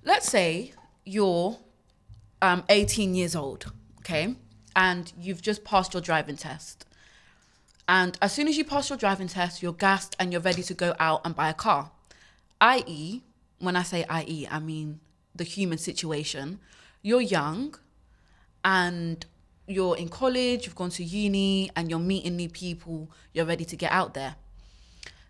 let's 0.04 0.28
say 0.30 0.74
you're 1.06 1.58
um, 2.42 2.64
18 2.70 3.14
years 3.16 3.36
old, 3.36 3.72
okay, 4.00 4.36
and 4.76 5.12
you've 5.20 5.42
just 5.42 5.64
passed 5.64 5.94
your 5.94 6.02
driving 6.02 6.38
test. 6.38 6.86
And 7.88 8.18
as 8.22 8.34
soon 8.34 8.48
as 8.48 8.58
you 8.58 8.66
pass 8.66 8.90
your 8.90 8.98
driving 8.98 9.28
test, 9.28 9.62
you're 9.62 9.74
gassed 9.74 10.16
and 10.20 10.32
you're 10.32 10.42
ready 10.42 10.64
to 10.64 10.74
go 10.74 10.96
out 11.00 11.22
and 11.24 11.36
buy 11.36 11.50
a 11.50 11.54
car. 11.54 11.92
I.e., 12.60 13.22
when 13.60 13.76
I 13.76 13.84
say 13.84 14.04
i.e., 14.10 14.48
I 14.50 14.60
mean 14.60 15.00
the 15.36 15.44
human 15.44 15.78
situation. 15.78 16.60
You're 17.02 17.22
young 17.22 17.76
and 18.64 19.26
you're 19.68 19.98
in 19.98 20.10
college, 20.10 20.66
you've 20.66 20.76
gone 20.76 20.90
to 20.92 21.04
uni, 21.04 21.70
and 21.76 21.90
you're 21.90 22.00
meeting 22.00 22.36
new 22.36 22.50
people, 22.50 23.12
you're 23.34 23.46
ready 23.46 23.66
to 23.66 23.76
get 23.76 23.92
out 23.92 24.14
there. 24.14 24.36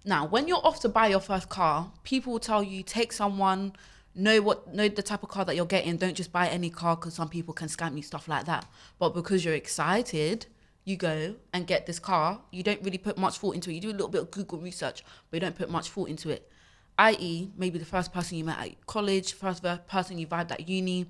Now, 0.04 0.26
when 0.26 0.48
you're 0.48 0.64
off 0.64 0.80
to 0.82 0.90
buy 0.90 1.08
your 1.08 1.20
first 1.20 1.50
car, 1.50 1.92
people 2.04 2.34
will 2.34 2.40
tell 2.40 2.62
you 2.62 2.84
take 2.84 3.12
someone, 3.12 3.74
know 4.14 4.42
what 4.42 4.74
know 4.74 4.88
the 4.88 5.02
type 5.02 5.24
of 5.24 5.30
car 5.30 5.46
that 5.46 5.56
you're 5.56 5.66
getting. 5.66 5.98
Don't 5.98 6.14
just 6.14 6.32
buy 6.32 6.48
any 6.48 6.70
car 6.70 6.96
because 6.96 7.16
some 7.16 7.28
people 7.28 7.54
can 7.54 7.68
scam 7.68 7.96
you 7.96 8.04
stuff 8.04 8.28
like 8.28 8.46
that. 8.46 8.66
But 9.00 9.16
because 9.16 9.44
you're 9.44 9.56
excited, 9.56 10.46
you 10.84 10.96
go 10.96 11.36
and 11.54 11.66
get 11.66 11.88
this 11.88 11.98
car. 11.98 12.40
You 12.52 12.62
don't 12.62 12.82
really 12.84 13.00
put 13.00 13.18
much 13.18 13.40
thought 13.40 13.56
into 13.56 13.72
it. 13.72 13.74
You 13.74 13.82
do 13.82 13.90
a 13.90 13.98
little 13.98 14.08
bit 14.08 14.22
of 14.22 14.32
Google 14.32 14.60
research, 14.60 15.04
but 15.30 15.38
you 15.38 15.42
don't 15.42 15.56
put 15.56 15.70
much 15.72 15.90
thought 15.90 16.10
into 16.10 16.30
it. 16.30 16.50
I.e., 16.98 17.50
maybe 17.58 17.78
the 17.78 17.86
first 17.86 18.14
person 18.14 18.38
you 18.38 18.46
met 18.46 18.60
at 18.60 18.86
college, 18.88 19.34
first 19.34 19.64
person 19.88 20.18
you 20.18 20.28
vibed 20.28 20.52
at 20.52 20.68
uni, 20.68 21.08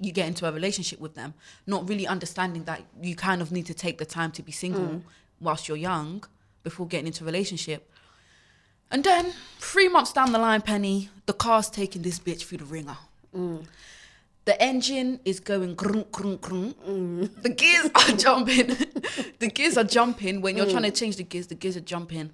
you 0.00 0.12
get 0.12 0.26
into 0.26 0.46
a 0.48 0.52
relationship 0.52 0.98
with 1.00 1.14
them, 1.14 1.34
not 1.66 1.88
really 1.88 2.06
understanding 2.06 2.64
that 2.64 2.82
you 3.00 3.14
kind 3.14 3.40
of 3.42 3.52
need 3.52 3.66
to 3.66 3.74
take 3.74 3.98
the 3.98 4.06
time 4.06 4.32
to 4.32 4.42
be 4.42 4.50
single 4.50 4.82
mm. 4.82 5.02
whilst 5.40 5.68
you're 5.68 5.76
young 5.76 6.24
before 6.62 6.86
getting 6.86 7.06
into 7.06 7.24
a 7.24 7.26
relationship. 7.26 7.90
And 8.90 9.04
then 9.04 9.32
three 9.58 9.88
months 9.88 10.12
down 10.12 10.32
the 10.32 10.38
line, 10.38 10.62
Penny, 10.62 11.10
the 11.26 11.32
car's 11.32 11.70
taking 11.70 12.02
this 12.02 12.18
bitch 12.18 12.44
through 12.44 12.58
the 12.58 12.64
ringer. 12.64 12.96
Mm. 13.34 13.66
The 14.44 14.62
engine 14.62 15.20
is 15.24 15.40
going 15.40 15.74
grunk, 15.74 16.08
grunk, 16.08 16.38
grunk. 16.40 16.74
Mm. 16.86 17.42
The 17.42 17.48
gears 17.48 17.90
are 17.94 18.16
jumping. 18.16 18.66
the 19.38 19.48
gears 19.48 19.78
are 19.78 19.84
jumping. 19.84 20.40
When 20.40 20.56
you're 20.56 20.70
trying 20.70 20.82
to 20.82 20.90
change 20.90 21.16
the 21.16 21.22
gears, 21.22 21.46
the 21.46 21.54
gears 21.54 21.76
are 21.76 21.80
jumping. 21.80 22.30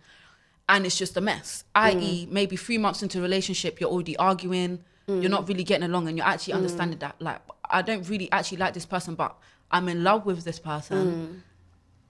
And 0.71 0.87
it's 0.87 0.97
just 0.97 1.17
a 1.17 1.21
mess. 1.21 1.65
I.e., 1.75 2.27
mm. 2.27 2.31
maybe 2.31 2.55
three 2.55 2.79
months 2.79 3.03
into 3.03 3.19
a 3.19 3.23
relationship, 3.23 3.81
you're 3.81 3.91
already 3.91 4.17
arguing. 4.17 4.85
You're 5.09 5.23
mm. 5.23 5.31
not 5.31 5.49
really 5.49 5.65
getting 5.65 5.85
along, 5.85 6.07
and 6.07 6.17
you're 6.17 6.27
actually 6.27 6.55
mm. 6.55 6.59
understanding 6.59 7.01
that, 7.01 7.17
like, 7.21 7.41
I 7.69 7.83
don't 7.83 8.09
really 8.09 8.31
actually 8.31 8.59
like 8.59 8.75
this 8.75 8.87
person, 8.87 9.17
but 9.17 9.37
I'm 9.73 9.89
in 9.89 10.05
love 10.05 10.27
with 10.27 10.45
this 10.45 10.61
person. 10.61 11.43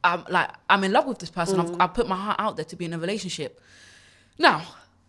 I'm 0.05 0.25
like, 0.29 0.51
I'm 0.69 0.85
in 0.85 0.93
love 0.93 1.07
with 1.07 1.19
this 1.19 1.31
person. 1.31 1.59
I've, 1.59 1.81
I 1.81 1.87
put 1.87 2.07
my 2.07 2.17
heart 2.17 2.37
out 2.39 2.57
there 2.57 2.65
to 2.67 2.77
be 2.77 2.85
in 2.85 2.93
a 2.93 2.99
relationship. 2.99 3.61
Now, 4.39 4.63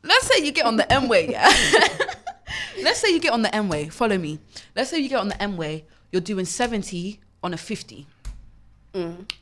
let's 0.04 0.28
say 0.28 0.44
you 0.44 0.52
get 0.54 0.66
on 0.66 0.78
the 0.78 0.92
M 0.92 1.10
way, 1.10 1.30
yeah. 1.30 1.46
let's 2.84 3.00
say 3.00 3.10
you 3.10 3.20
get 3.20 3.34
on 3.34 3.42
the 3.42 3.54
M 3.54 3.68
way. 3.68 3.90
Follow 3.90 4.18
me. 4.18 4.40
Let's 4.76 4.90
say 4.90 5.00
you 5.00 5.10
get 5.10 5.20
on 5.20 5.28
the 5.28 5.42
M 5.42 5.58
way. 5.58 5.86
You're 6.12 6.22
doing 6.22 6.46
70 6.46 7.20
on 7.44 7.54
a 7.54 7.58
50. 7.58 8.08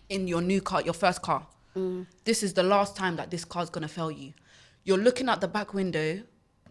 in 0.09 0.27
your 0.27 0.41
new 0.41 0.61
car, 0.61 0.81
your 0.81 0.93
first 0.93 1.21
car. 1.21 1.47
Mm. 1.79 2.05
This 2.25 2.43
is 2.43 2.53
the 2.53 2.63
last 2.63 2.95
time 2.95 3.15
that 3.15 3.31
this 3.31 3.45
car's 3.45 3.69
gonna 3.69 3.87
fail 3.87 4.11
you. 4.11 4.33
You're 4.83 4.97
looking 4.97 5.29
out 5.29 5.41
the 5.41 5.47
back 5.47 5.73
window. 5.73 6.21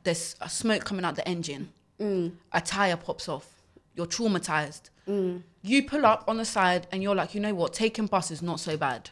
There's 0.05 0.37
a 0.41 0.49
smoke 0.49 0.85
coming 0.85 1.05
out 1.05 1.17
the 1.17 1.27
engine. 1.29 1.71
Mm. 2.01 2.33
A 2.53 2.61
tire 2.61 2.97
pops 2.97 3.29
off. 3.29 3.47
You're 3.95 4.07
traumatized. 4.07 4.91
Mm. 5.09 5.43
You 5.63 5.83
pull 5.83 6.07
up 6.07 6.25
on 6.29 6.37
the 6.37 6.45
side 6.45 6.87
and 6.93 7.03
you're 7.03 7.15
like, 7.15 7.35
you 7.35 7.41
know 7.41 7.55
what? 7.55 7.73
Taking 7.73 8.07
bus 8.07 8.31
is 8.31 8.43
not 8.43 8.61
so 8.61 8.77
bad. 8.77 9.11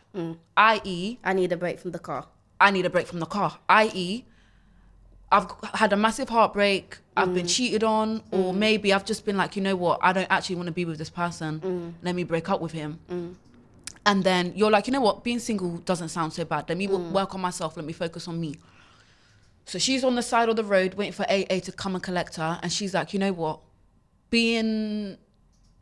I.e., 0.57 1.19
I 1.25 1.33
need 1.33 1.53
a 1.53 1.57
break 1.57 1.81
from 1.81 1.91
the 1.91 1.99
car. 1.99 2.27
I 2.61 2.71
need 2.71 2.87
a 2.87 2.91
break 2.91 3.07
from 3.07 3.21
the 3.21 3.27
car. 3.27 3.59
I.e., 3.69 4.25
I've 5.33 5.51
had 5.75 5.93
a 5.93 5.97
massive 5.97 6.29
heartbreak. 6.29 6.99
I've 7.17 7.31
Mm. 7.31 7.35
been 7.35 7.47
cheated 7.49 7.83
on, 7.83 8.23
or 8.31 8.55
maybe 8.55 8.93
I've 8.93 9.05
just 9.05 9.25
been 9.27 9.37
like, 9.37 9.57
you 9.57 9.63
know 9.63 9.75
what? 9.75 9.99
I 10.01 10.13
don't 10.13 10.31
actually 10.31 10.57
want 10.57 10.67
to 10.67 10.73
be 10.73 10.85
with 10.85 10.99
this 10.99 11.11
person. 11.11 11.61
Mm. 11.61 11.95
Let 12.03 12.15
me 12.15 12.23
break 12.23 12.49
up 12.49 12.61
with 12.61 12.73
him. 12.73 13.01
And 14.07 14.23
then 14.25 14.53
you're 14.55 14.71
like, 14.71 14.87
you 14.87 14.93
know 14.93 15.01
what? 15.01 15.25
Being 15.25 15.41
single 15.41 15.79
doesn't 15.79 16.09
sound 16.11 16.33
so 16.33 16.45
bad. 16.45 16.69
Let 16.69 16.79
me 16.79 16.87
Mm. 16.87 17.11
work 17.11 17.35
on 17.35 17.41
myself. 17.41 17.77
Let 17.77 17.85
me 17.85 17.93
focus 17.93 18.29
on 18.29 18.41
me. 18.41 18.55
So 19.67 19.79
she's 19.81 20.05
on 20.05 20.15
the 20.15 20.23
side 20.23 20.49
of 20.49 20.55
the 20.57 20.63
road 20.65 20.95
waiting 20.95 21.13
for 21.13 21.25
AA 21.29 21.59
to 21.61 21.73
come 21.73 21.95
and 21.97 22.03
collect 22.03 22.37
her, 22.37 22.59
and 22.63 22.73
she's 22.73 22.95
like, 22.95 23.13
you 23.13 23.19
know 23.19 23.33
what? 23.33 23.59
Being 24.31 25.19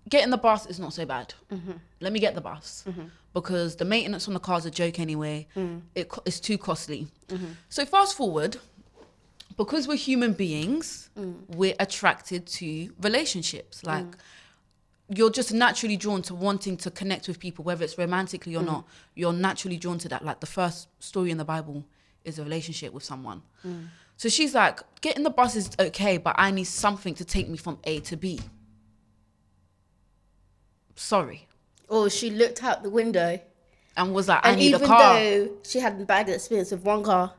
getting 0.08 0.30
the 0.30 0.36
bus 0.38 0.66
is 0.66 0.78
not 0.78 0.92
so 0.92 1.04
bad. 1.06 1.34
Mm-hmm. 1.52 1.72
Let 2.00 2.12
me 2.12 2.18
get 2.20 2.34
the 2.34 2.40
bus 2.40 2.84
because 3.32 3.76
the 3.76 3.84
maintenance 3.86 4.28
on 4.28 4.34
the 4.34 4.40
car 4.40 4.58
is 4.58 4.66
a 4.66 4.70
joke 4.70 4.98
anyway. 5.00 5.46
Mm. 5.56 5.82
It 5.94 6.10
it's 6.24 6.40
too 6.40 6.58
costly. 6.58 7.08
Mm-hmm. 7.28 7.52
So 7.68 7.84
fast 7.84 8.16
forward, 8.16 8.56
because 9.56 9.86
we're 9.88 9.96
human 10.10 10.32
beings, 10.32 11.10
Mm. 11.18 11.34
we're 11.48 11.74
attracted 11.78 12.46
to 12.58 12.92
relationships. 13.00 13.84
Like 13.84 14.06
you're 15.08 15.30
just 15.30 15.52
naturally 15.52 15.96
drawn 15.96 16.22
to 16.22 16.34
wanting 16.34 16.76
to 16.78 16.90
connect 16.90 17.28
with 17.28 17.38
people, 17.38 17.64
whether 17.64 17.84
it's 17.84 17.98
romantically 17.98 18.56
or 18.56 18.62
Mm. 18.62 18.66
not. 18.66 18.88
You're 19.14 19.32
naturally 19.34 19.76
drawn 19.76 19.98
to 19.98 20.08
that. 20.08 20.24
Like 20.24 20.40
the 20.40 20.46
first 20.46 20.88
story 20.98 21.30
in 21.30 21.38
the 21.38 21.44
Bible 21.44 21.84
is 22.24 22.38
a 22.38 22.42
relationship 22.42 22.92
with 22.92 23.04
someone. 23.04 23.42
Mm. 23.66 23.88
So 24.16 24.28
she's 24.28 24.54
like, 24.54 24.80
getting 25.02 25.22
the 25.24 25.30
bus 25.30 25.56
is 25.56 25.70
okay, 25.78 26.16
but 26.16 26.34
I 26.38 26.50
need 26.50 26.64
something 26.64 27.14
to 27.16 27.24
take 27.24 27.48
me 27.48 27.56
from 27.58 27.78
A 27.84 28.00
to 28.00 28.16
B. 28.16 28.40
Sorry. 30.96 31.46
Or 31.88 32.08
she 32.08 32.30
looked 32.30 32.62
out 32.62 32.82
the 32.82 32.90
window, 32.90 33.40
And 33.96 34.12
was 34.14 34.26
like, 34.28 34.44
I 34.44 34.50
and 34.50 34.58
need 34.58 34.72
a 34.72 34.76
even 34.76 34.86
car. 34.88 35.14
though 35.14 35.50
she 35.64 35.78
had 35.78 36.00
a 36.00 36.04
bad 36.04 36.28
experience 36.28 36.70
with 36.72 36.82
one 36.82 37.02
car, 37.04 37.32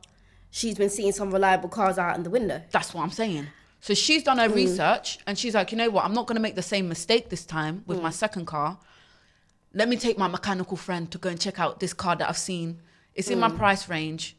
she's 0.51 0.75
been 0.75 0.89
seeing 0.89 1.11
some 1.11 1.31
reliable 1.31 1.67
cars 1.69 1.97
out 1.97 2.15
in 2.15 2.23
the 2.23 2.29
window. 2.29 2.61
That's 2.71 2.93
what 2.93 3.01
I'm 3.03 3.11
saying. 3.11 3.47
So 3.85 3.93
she's 3.93 4.23
done 4.23 4.39
her 4.39 4.49
mm. 4.49 4.55
research 4.55 5.19
and 5.27 5.37
she's 5.37 5.53
like, 5.53 5.71
you 5.71 5.77
know 5.77 5.91
what? 5.91 6.05
I'm 6.05 6.13
not 6.15 6.25
going 6.25 6.37
to 6.37 6.41
make 6.41 6.55
the 6.55 6.63
same 6.63 6.89
mistake 6.89 7.29
this 7.29 7.45
time 7.45 7.83
with 7.85 8.01
my 8.01 8.09
mm. 8.09 8.13
second 8.13 8.47
car. 8.47 8.79
Let 9.75 9.87
me 9.87 9.95
take 9.95 10.17
my 10.17 10.27
mechanical 10.27 10.75
friend 10.75 11.11
to 11.11 11.19
go 11.19 11.29
and 11.29 11.39
check 11.39 11.59
out 11.59 11.79
this 11.79 11.93
car 11.93 12.15
that 12.15 12.27
I've 12.27 12.35
seen. 12.35 12.81
It's 13.13 13.29
in 13.29 13.37
my 13.37 13.47
mm. 13.47 13.57
price 13.57 13.87
range. 13.87 14.37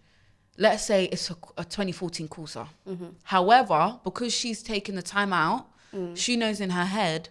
Let's 0.58 0.84
say 0.84 1.04
it's 1.04 1.30
a, 1.30 1.36
a 1.58 1.64
2014 1.64 2.26
Corsa. 2.26 2.66
Mm-hmm. 2.88 3.06
However, 3.22 4.00
because 4.02 4.34
she's 4.34 4.64
taken 4.64 4.96
the 4.96 5.02
time 5.02 5.32
out, 5.32 5.68
she 6.14 6.34
knows 6.34 6.60
in 6.60 6.70
her 6.70 6.84
head 6.84 7.28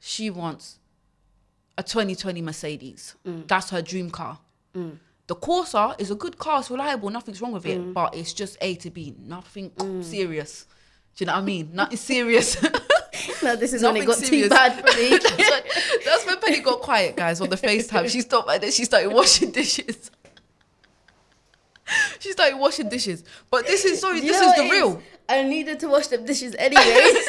she 0.00 0.30
wants 0.30 0.80
a 1.78 1.84
2020 1.84 2.42
Mercedes. 2.42 3.14
That's 3.24 3.70
her 3.70 3.80
dream 3.80 4.10
car. 4.10 4.40
The 4.72 5.36
Corsa 5.36 5.94
is 6.00 6.10
a 6.10 6.16
good 6.16 6.36
car, 6.36 6.58
it's 6.58 6.68
reliable, 6.68 7.10
nothing's 7.10 7.40
wrong 7.40 7.52
with 7.52 7.64
it, 7.64 7.94
but 7.94 8.16
it's 8.16 8.32
just 8.32 8.58
A 8.60 8.74
to 8.74 8.90
B, 8.90 9.14
nothing 9.20 9.70
serious. 10.02 10.66
Do 11.16 11.22
you 11.24 11.26
know 11.26 11.34
what 11.34 11.42
I 11.42 11.44
mean? 11.44 11.70
Nothing 11.72 11.96
serious. 11.96 12.56
No, 13.42 13.56
this 13.56 13.72
is 13.72 13.82
when 13.82 13.96
it 13.96 14.00
Nothing 14.04 14.08
got 14.08 14.16
serious. 14.18 14.48
too 14.48 14.54
bad 14.54 14.72
for 14.74 14.98
me. 14.98 15.08
That's 16.04 16.26
when 16.26 16.38
Penny 16.40 16.60
got 16.60 16.80
quiet, 16.80 17.14
guys, 17.16 17.40
on 17.40 17.48
the 17.48 17.56
FaceTime. 17.56 18.08
She 18.10 18.20
stopped 18.22 18.50
and 18.50 18.62
then 18.62 18.70
she 18.72 18.84
started 18.84 19.10
washing 19.12 19.50
dishes. 19.50 20.10
she 22.18 22.32
started 22.32 22.56
washing 22.58 22.88
dishes. 22.88 23.22
But 23.50 23.66
this 23.66 23.84
is 23.84 24.00
sorry, 24.00 24.16
You 24.20 24.32
this 24.32 24.40
is 24.40 24.54
the 24.56 24.62
real. 24.70 25.00
I 25.28 25.42
needed 25.42 25.78
to 25.80 25.88
wash 25.88 26.08
them 26.08 26.24
dishes 26.24 26.54
anyways. 26.58 27.26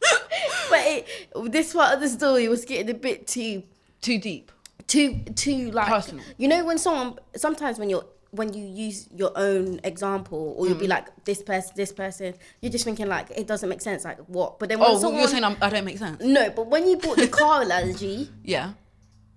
but 0.00 0.80
it, 0.86 1.06
this 1.46 1.72
part 1.72 1.94
of 1.94 2.00
the 2.00 2.08
story 2.08 2.48
was 2.48 2.64
getting 2.64 2.90
a 2.90 2.94
bit 2.98 3.26
too, 3.26 3.62
Too 4.00 4.18
deep. 4.18 4.52
too, 4.86 5.20
too 5.34 5.70
like. 5.72 5.88
Personal. 5.88 6.24
You 6.38 6.48
know 6.48 6.64
when 6.64 6.78
someone 6.78 7.18
sometimes 7.36 7.78
when 7.78 7.90
you're 7.90 8.06
when 8.32 8.52
you 8.54 8.64
use 8.64 9.08
your 9.14 9.32
own 9.34 9.80
example 9.82 10.54
or 10.56 10.66
you'll 10.68 10.76
Mm. 10.76 10.80
be 10.80 10.86
like 10.86 11.24
this 11.24 11.42
person, 11.42 11.72
this 11.74 11.92
person, 11.92 12.34
you're 12.60 12.70
just 12.70 12.84
thinking 12.84 13.08
like 13.08 13.30
it 13.34 13.46
doesn't 13.46 13.68
make 13.68 13.80
sense. 13.80 14.04
Like 14.04 14.18
what? 14.28 14.58
But 14.58 14.68
then 14.68 14.78
when 14.78 14.90
Oh, 14.90 14.98
someone 14.98 15.20
you're 15.20 15.28
saying 15.28 15.44
I'm, 15.44 15.56
I 15.60 15.68
don't 15.70 15.84
make 15.84 15.98
sense. 15.98 16.22
no, 16.22 16.50
but 16.50 16.66
when 16.68 16.86
you 16.88 16.96
brought 16.96 17.16
the 17.16 17.28
car 17.28 17.62
analogy, 17.66 18.30
Yeah. 18.44 18.72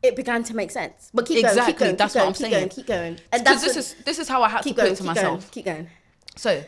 it 0.03 0.15
began 0.15 0.43
to 0.43 0.55
make 0.55 0.69
sense. 0.69 1.09
But 1.13 1.25
keep 1.25 1.39
Exactly, 1.39 1.59
going, 1.61 1.67
keep 1.73 1.79
going, 1.79 1.95
that's 1.95 2.13
keep 2.13 2.19
what 2.19 2.21
going, 2.21 2.27
I'm 2.27 2.33
keep 2.33 2.41
saying. 2.41 2.51
going, 2.53 2.69
keep 2.69 2.85
going. 2.85 3.19
And 3.31 3.43
Because 3.43 3.61
that's 3.61 3.73
this 3.73 3.77
is 3.77 4.03
this 4.05 4.19
is 4.19 4.27
how 4.27 4.43
I 4.43 4.49
had 4.49 4.63
keep 4.63 4.75
to 4.75 4.81
put 4.83 4.91
it 4.91 4.95
to 4.95 5.01
keep 5.03 5.07
myself. 5.07 5.39
going, 5.39 5.49
keep 5.51 5.65
going. 5.65 5.87
So 6.35 6.63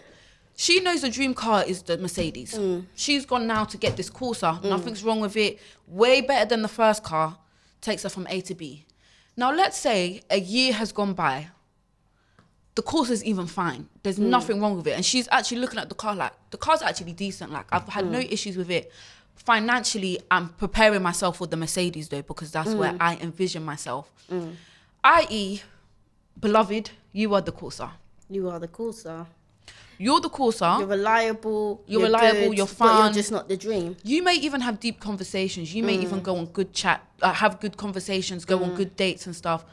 she 0.55 0.79
knows 0.79 1.01
the 1.01 1.10
dream 1.10 1.34
car 1.36 1.63
is 1.65 1.84
the 1.84 1.98
Mercedes. 1.98 2.53
Mm. 2.55 2.86
She's 2.96 3.25
gone 3.25 3.46
now 3.46 3.65
to 3.65 3.77
get 3.77 3.98
this 3.98 4.10
Corsa. 4.10 4.63
Nothing's 4.63 5.03
wrong 5.03 5.20
with 5.20 5.36
it. 5.38 5.60
Way 5.88 6.22
better 6.22 6.46
than 6.48 6.62
the 6.63 6.67
first 6.70 7.03
car. 7.03 7.38
Takes 7.82 8.01
her 8.03 8.10
from 8.10 8.25
A 8.32 8.41
to 8.41 8.55
B. 8.55 8.86
Now 9.38 9.51
let's 9.53 9.77
say 9.77 10.22
a 10.32 10.39
year 10.39 10.74
has 10.74 10.91
gone 10.91 11.13
by. 11.13 11.50
The 12.75 12.84
Corsa 12.84 13.12
is 13.12 13.24
even 13.24 13.48
fine. 13.48 13.88
There's 14.03 14.20
Mm. 14.20 14.27
nothing 14.29 14.62
wrong 14.62 14.75
with 14.75 14.86
it, 14.88 14.91
and 14.91 15.05
she's 15.05 15.27
actually 15.32 15.60
looking 15.60 15.79
at 15.79 15.88
the 15.89 15.96
car 15.96 16.13
like 16.15 16.34
the 16.51 16.58
car's 16.58 16.82
actually 16.82 17.13
decent. 17.13 17.51
Like 17.51 17.67
I've 17.72 17.88
had 17.88 18.05
Mm. 18.05 18.12
no 18.12 18.20
issues 18.20 18.58
with 18.58 18.70
it. 18.70 18.91
Financially, 19.36 20.20
I'm 20.29 20.50
preparing 20.50 21.01
myself 21.01 21.38
for 21.38 21.48
the 21.48 21.55
Mercedes 21.58 22.10
though 22.10 22.22
because 22.22 22.51
that's 22.51 22.70
Mm. 22.72 22.77
where 22.77 22.96
I 23.00 23.15
envision 23.17 23.63
myself. 23.63 24.12
I.e., 25.03 25.62
beloved, 26.39 26.91
you 27.13 27.34
are 27.36 27.41
the 27.41 27.51
Corsa. 27.51 27.91
You 28.29 28.50
are 28.50 28.60
the 28.60 28.67
cool 28.67 28.91
star. 28.91 29.27
You're 29.98 30.20
the 30.20 30.29
Corsa. 30.29 30.79
You're 30.79 30.88
reliable. 30.88 31.82
You're 31.88 32.01
reliable, 32.03 32.50
good, 32.50 32.58
you're 32.58 32.65
But 32.65 32.75
fun. 32.75 33.03
you're 33.05 33.13
just 33.13 33.32
not 33.32 33.48
the 33.48 33.55
dream. 33.55 33.96
you 34.03 34.22
may 34.24 34.36
even 34.36 34.62
have 34.62 34.79
deep 34.79 35.00
conversations. 35.00 35.74
You 35.74 35.84
may 35.84 35.96
even 35.96 36.22
go 36.22 36.36
on 36.38 36.48
good 36.48 36.74
chat, 36.74 37.01
uh, 37.22 37.32
have 37.34 37.60
good 37.62 37.77
conversations, 37.77 38.44
go 38.46 38.62
on 38.63 38.75
good 38.75 38.96
dates 38.98 39.25
and 39.25 39.36
stuff. 39.36 39.63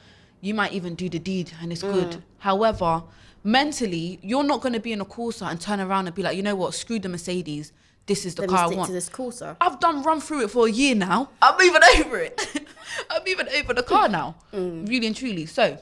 You 0.40 0.54
might 0.54 0.72
even 0.72 0.94
do 0.94 1.08
the 1.08 1.18
deed 1.18 1.52
and 1.60 1.72
it's 1.72 1.82
good. 1.82 2.22
However, 2.42 3.04
mentally, 3.44 4.18
you're 4.20 4.42
not 4.42 4.62
going 4.62 4.72
to 4.72 4.80
be 4.80 4.92
in 4.92 5.00
a 5.00 5.04
Corsa 5.04 5.48
and 5.48 5.60
turn 5.60 5.78
around 5.78 6.08
and 6.08 6.14
be 6.16 6.24
like, 6.24 6.36
you 6.36 6.42
know 6.42 6.56
what, 6.56 6.74
screw 6.74 6.98
the 6.98 7.08
Mercedes. 7.08 7.72
This 8.06 8.26
is 8.26 8.34
the 8.34 8.42
Let 8.42 8.50
me 8.50 8.56
car 8.56 8.64
I 8.64 8.66
stick 8.66 8.78
want. 8.78 8.86
to 8.88 8.92
this 8.92 9.08
cool 9.08 9.30
star. 9.30 9.56
I've 9.60 9.78
done 9.78 10.02
run 10.02 10.20
through 10.20 10.42
it 10.42 10.50
for 10.50 10.66
a 10.66 10.70
year 10.70 10.96
now. 10.96 11.30
I'm 11.40 11.62
even 11.62 11.80
over 11.98 12.18
it. 12.18 12.66
I'm 13.10 13.28
even 13.28 13.48
over 13.48 13.74
the 13.74 13.84
car 13.84 14.08
now. 14.08 14.34
Mm. 14.52 14.88
Really 14.88 15.06
and 15.06 15.14
truly. 15.14 15.46
So, 15.46 15.78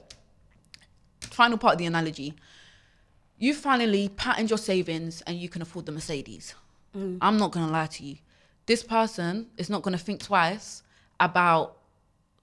final 1.23 1.57
part 1.57 1.73
of 1.73 1.79
the 1.79 1.87
analogy. 1.87 2.35
You 3.38 3.55
finally 3.55 4.11
patterned 4.11 4.50
your 4.50 4.59
savings 4.59 5.23
and 5.23 5.38
you 5.38 5.49
can 5.49 5.62
afford 5.62 5.87
the 5.87 5.93
Mercedes. 5.93 6.55
Mm. 6.95 7.17
I'm 7.23 7.38
not 7.38 7.52
gonna 7.52 7.73
lie 7.73 7.87
to 7.87 8.05
you. 8.05 8.17
This 8.67 8.83
person 8.83 9.47
is 9.57 9.71
not 9.71 9.81
gonna 9.81 9.97
think 9.97 10.23
twice 10.23 10.83
about 11.19 11.79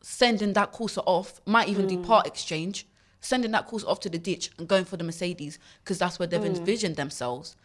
sending 0.02 0.54
that 0.54 0.74
Corsa 0.74 1.04
off, 1.06 1.40
might 1.46 1.70
even 1.70 1.86
do 1.86 2.00
mm. 2.00 2.04
part 2.08 2.26
exchange, 2.26 2.88
sending 3.28 3.52
that 3.52 3.68
Corsa 3.68 3.86
off 3.88 4.00
to 4.02 4.10
the 4.10 4.18
ditch 4.18 4.52
and 4.58 4.68
going 4.68 4.86
for 4.86 4.98
the 4.98 5.04
Mercedes 5.04 5.60
because 5.84 5.98
that's 6.00 6.18
where 6.18 6.28
they've 6.28 6.40
mm. 6.40 6.56
envisioned 6.56 6.96
themselves. 6.96 7.56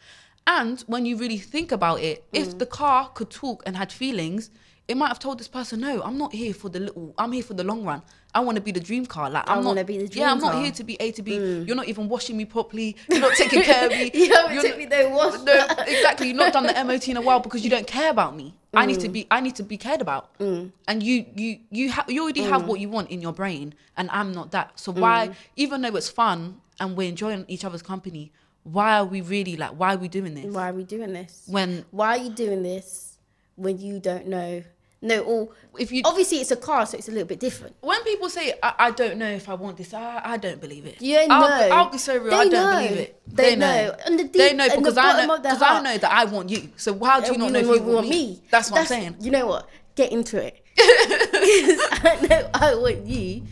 And 0.46 0.80
when 0.88 1.06
you 1.06 1.16
really 1.16 1.38
think 1.38 1.70
about 1.70 2.00
it, 2.00 2.24
if 2.32 2.48
mm. 2.48 2.58
the 2.58 2.66
car 2.66 3.10
could 3.14 3.30
talk 3.30 3.62
and 3.64 3.76
had 3.76 3.92
feelings, 3.92 4.50
it 4.88 4.96
might 4.96 5.08
have 5.08 5.18
told 5.18 5.38
this 5.38 5.48
person, 5.48 5.80
"No, 5.80 6.02
I'm 6.02 6.18
not 6.18 6.32
here 6.34 6.52
for 6.52 6.68
the 6.68 6.80
little. 6.80 7.14
I'm 7.16 7.32
here 7.32 7.42
for 7.42 7.54
the 7.54 7.64
long 7.64 7.84
run. 7.84 8.02
I 8.34 8.40
want 8.40 8.56
to 8.56 8.60
be 8.62 8.72
the 8.72 8.80
dream 8.80 9.06
car. 9.06 9.30
Like 9.30 9.48
I 9.48 9.54
I'm 9.54 9.62
not. 9.64 9.86
be 9.86 9.98
the 10.06 10.18
yeah, 10.18 10.30
I'm 10.32 10.38
dream 10.38 10.52
not 10.52 10.62
here 10.62 10.72
to 10.72 10.84
be 10.84 10.96
A 11.00 11.12
to 11.12 11.22
B. 11.22 11.36
You're 11.66 11.76
not 11.76 11.88
even 11.88 12.08
washing 12.08 12.36
me 12.36 12.44
properly. 12.44 12.96
You're 13.08 13.20
not 13.20 13.34
taking 13.36 13.62
care 13.70 13.86
of 13.86 13.92
me. 13.92 14.10
You 14.12 14.34
haven't 14.34 14.54
You're 14.54 14.76
me 14.76 14.86
no 14.86 15.10
wash. 15.10 15.40
no, 15.42 15.66
exactly. 15.86 16.28
You've 16.28 16.36
not 16.36 16.52
done 16.52 16.66
the 16.66 16.84
MOT 16.84 17.08
in 17.08 17.16
a 17.16 17.20
while 17.20 17.40
because 17.40 17.62
you 17.62 17.70
don't 17.70 17.86
care 17.86 18.10
about 18.10 18.34
me. 18.36 18.54
I 18.74 18.86
need 18.86 19.00
to 19.00 19.08
Mm. 19.08 19.12
be. 19.12 19.26
I 19.30 19.40
need 19.40 19.54
to 19.56 19.62
be 19.62 19.76
cared 19.76 20.00
about. 20.00 20.30
And 20.40 21.02
you, 21.02 21.26
you, 21.36 21.58
you, 21.70 21.92
ha- 21.92 22.06
you 22.08 22.22
already 22.22 22.40
Mm. 22.40 22.48
have 22.48 22.66
what 22.66 22.80
you 22.80 22.88
want 22.88 23.10
in 23.10 23.20
your 23.20 23.32
brain, 23.32 23.74
and 23.98 24.08
I'm 24.10 24.32
not 24.32 24.50
that. 24.52 24.80
So 24.80 24.92
why, 24.92 25.30
even 25.56 25.82
though 25.82 25.94
it's 25.94 26.08
fun 26.08 26.60
and 26.80 26.96
we're 26.96 27.08
enjoying 27.08 27.44
each 27.48 27.64
other's 27.64 27.82
company, 27.82 28.32
why 28.64 28.94
are 28.98 29.04
we 29.04 29.20
really 29.20 29.56
like? 29.56 29.72
Why 29.72 29.94
are 29.94 29.98
we 29.98 30.08
doing 30.08 30.34
this? 30.34 30.46
Why 30.46 30.70
are 30.70 30.72
we 30.72 30.84
doing 30.84 31.12
this? 31.12 31.42
When 31.46 31.84
Why 31.90 32.16
are 32.16 32.22
you 32.24 32.30
doing 32.30 32.62
this 32.62 33.18
when 33.56 33.78
you 33.78 34.00
don't 34.00 34.26
know? 34.26 34.62
No, 35.04 35.24
all. 35.24 35.52
if 35.78 35.90
you 35.90 36.02
obviously 36.04 36.38
it's 36.38 36.52
a 36.52 36.56
car, 36.56 36.86
so 36.86 36.96
it's 36.96 37.08
a 37.08 37.10
little 37.10 37.26
bit 37.26 37.40
different. 37.40 37.74
when 37.80 38.02
people 38.04 38.28
say 38.30 38.54
I, 38.62 38.74
I 38.78 38.90
don't 38.92 39.18
know 39.18 39.28
if 39.28 39.48
I 39.48 39.54
want 39.54 39.76
this, 39.76 39.92
I, 39.92 40.20
I 40.24 40.36
don't 40.36 40.60
believe 40.60 40.86
it. 40.86 41.02
You 41.02 41.16
don't 41.16 41.30
I'll. 41.32 41.72
I'll 41.72 41.90
be 41.90 41.98
so 41.98 42.16
real. 42.16 42.30
They 42.30 42.36
I 42.36 42.48
don't 42.48 42.52
know. 42.52 42.82
believe 42.88 42.98
it. 42.98 43.22
They 43.26 43.56
know. 43.56 43.96
And 44.06 44.18
the 44.18 44.24
they 44.24 44.52
know 44.54 44.64
and 44.64 44.72
the 44.74 44.78
because 44.78 44.96
I 44.96 45.26
know 45.26 45.38
because 45.38 45.60
I 45.60 45.80
know 45.82 45.98
that 45.98 46.12
I 46.12 46.24
want 46.26 46.50
you. 46.50 46.70
So 46.76 46.96
how 47.04 47.20
do 47.20 47.32
you 47.32 47.38
not 47.38 47.50
know 47.50 47.58
if 47.58 47.66
You 47.66 47.74
you 47.74 47.82
want 47.82 48.08
me? 48.08 48.42
That's 48.50 48.70
what 48.70 48.80
I'm 48.80 48.86
saying. 48.86 49.16
You 49.20 49.32
know 49.32 49.46
what? 49.46 49.68
Get 49.96 50.12
into 50.12 50.38
it. 50.40 50.64
I 50.78 52.26
know 52.28 52.50
I 52.54 52.74
want 52.76 53.04
you. 53.06 53.42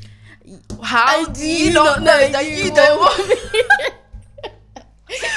How 0.83 1.27
do 1.27 1.47
you 1.47 1.73
not 1.73 2.01
know 2.03 2.29
that 2.29 2.47
you 2.49 2.73
don't 2.73 2.99
want 3.01 3.29
me? 3.29 3.63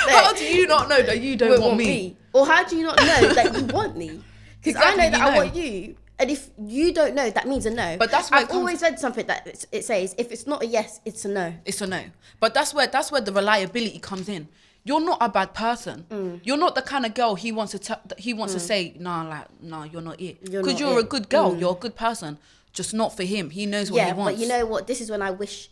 No, 0.08 0.14
How 0.14 0.34
do 0.34 0.46
you 0.46 0.68
not 0.68 0.90
know 0.90 1.02
that 1.02 1.20
you 1.20 1.36
don't 1.36 1.50
won't 1.50 1.62
want 1.62 1.78
me? 1.78 2.18
Or 2.34 2.46
how 2.46 2.64
do 2.64 2.76
you 2.78 2.84
not 2.84 2.98
know 2.98 3.34
that 3.34 3.56
you 3.56 3.66
want 3.66 3.98
me? 3.98 4.22
Because 4.64 4.82
Exactly, 4.82 5.04
I 5.04 5.10
know 5.10 5.18
that 5.18 5.20
you 5.20 5.34
I 5.34 5.38
want 5.38 5.56
you, 5.56 5.96
And 6.24 6.32
if 6.32 6.52
you 6.58 6.94
don't 6.94 7.16
know, 7.16 7.30
that 7.30 7.50
means 7.50 7.66
a 7.66 7.70
no. 7.70 7.98
But 8.00 8.10
that's 8.10 8.32
where 8.32 8.40
I've 8.40 8.48
comes- 8.48 8.58
always 8.60 8.82
read 8.82 8.98
something 8.98 9.26
that 9.28 9.66
it 9.74 9.84
says 9.84 10.16
if 10.18 10.32
it's 10.32 10.48
not 10.48 10.64
a 10.64 10.66
yes, 10.66 11.02
it's 11.04 11.26
a 11.26 11.28
no. 11.28 11.54
it's 11.66 11.82
a 11.82 11.88
no. 11.88 12.02
But 12.40 12.54
that's 12.54 12.74
where 12.74 12.88
that's 12.88 13.12
where 13.12 13.20
the 13.20 13.34
reliability 13.34 14.00
comes 14.00 14.30
in. 14.30 14.48
You're 14.86 15.02
not 15.02 15.18
a 15.20 15.28
bad 15.28 15.54
person. 15.54 16.06
Mm. 16.10 16.40
You're 16.46 16.56
not 16.56 16.76
the 16.76 16.82
kind 16.82 17.06
of 17.06 17.14
girl 17.14 17.36
he 17.36 17.52
wants 17.52 17.74
to 17.74 17.80
tell. 17.80 18.00
he 18.18 18.34
wants 18.34 18.54
to 18.54 18.60
say, 18.62 18.96
nah, 18.98 19.28
like, 19.28 19.48
nah, 19.62 19.84
you're 19.84 20.02
not 20.02 20.22
it. 20.22 20.38
You're 20.50 20.62
Because 20.64 20.80
not 20.80 20.90
you're, 20.90 20.98
a 21.00 21.02
it. 21.02 21.06
Mm. 21.08 21.10
good 21.10 21.30
girl. 21.30 21.58
You're 21.58 21.74
a 21.74 21.76
good 21.86 21.98
person. 21.98 22.38
Just 22.72 22.94
not 22.94 23.14
for 23.18 23.24
him. 23.24 23.50
He 23.50 23.66
knows 23.66 23.92
what 23.92 23.98
yeah, 23.98 24.08
he 24.08 24.14
wants. 24.14 24.40
but 24.40 24.42
you 24.42 24.48
know 24.48 24.66
what? 24.66 24.88
This 24.88 25.02
is 25.02 25.12
when 25.12 25.22
I 25.22 25.32
wish, 25.32 25.70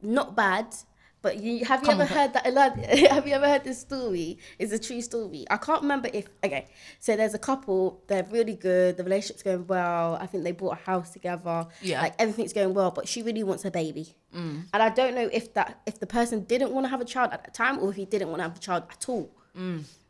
not 0.00 0.34
bad, 0.34 0.74
but 1.22 1.42
you 1.42 1.64
have 1.64 1.80
you 1.82 1.88
Come 1.88 2.00
ever 2.00 2.12
heard 2.12 2.32
that? 2.32 2.46
Have 3.10 3.26
you 3.26 3.34
ever 3.34 3.46
heard 3.48 3.64
this 3.64 3.80
story? 3.80 4.38
It's 4.58 4.72
a 4.72 4.78
true 4.78 5.00
story. 5.02 5.44
I 5.50 5.56
can't 5.56 5.82
remember 5.82 6.08
if 6.12 6.26
okay. 6.44 6.66
So 6.98 7.16
there's 7.16 7.34
a 7.34 7.38
couple. 7.38 8.02
They're 8.06 8.26
really 8.30 8.54
good. 8.56 8.96
The 8.96 9.04
relationship's 9.04 9.42
going 9.42 9.66
well. 9.66 10.16
I 10.20 10.26
think 10.26 10.44
they 10.44 10.52
bought 10.52 10.72
a 10.80 10.82
house 10.90 11.10
together. 11.10 11.66
Yeah. 11.82 12.02
like 12.02 12.14
everything's 12.18 12.52
going 12.52 12.72
well. 12.74 12.90
But 12.90 13.06
she 13.08 13.22
really 13.22 13.42
wants 13.44 13.64
a 13.64 13.70
baby. 13.70 14.14
Mm. 14.34 14.64
And 14.72 14.82
I 14.82 14.88
don't 14.88 15.14
know 15.14 15.28
if 15.32 15.52
that 15.54 15.80
if 15.86 16.00
the 16.00 16.06
person 16.06 16.44
didn't 16.44 16.72
want 16.72 16.84
to 16.86 16.88
have 16.88 17.00
a 17.00 17.04
child 17.04 17.32
at 17.32 17.44
the 17.44 17.50
time 17.50 17.78
or 17.80 17.90
if 17.90 17.96
he 17.96 18.04
didn't 18.06 18.28
want 18.28 18.38
to 18.40 18.44
have 18.44 18.56
a 18.56 18.60
child 18.60 18.84
at 18.90 19.08
all. 19.08 19.30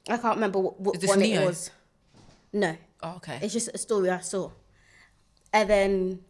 I 0.09 0.17
can't 0.17 0.37
remember 0.37 0.59
what, 0.59 0.81
what 0.81 1.01
Mm. 1.01 1.09
One 1.09 1.19
Neo? 1.21 1.43
it 1.43 1.47
was. 1.47 1.71
No, 2.53 2.77
Oh, 3.03 3.15
okay. 3.17 3.39
it's 3.43 3.53
just 3.53 3.69
a 3.73 3.79
story 3.79 4.11
I 4.11 4.21
saw. 4.21 4.51
And 5.53 5.69
then, 5.71 6.21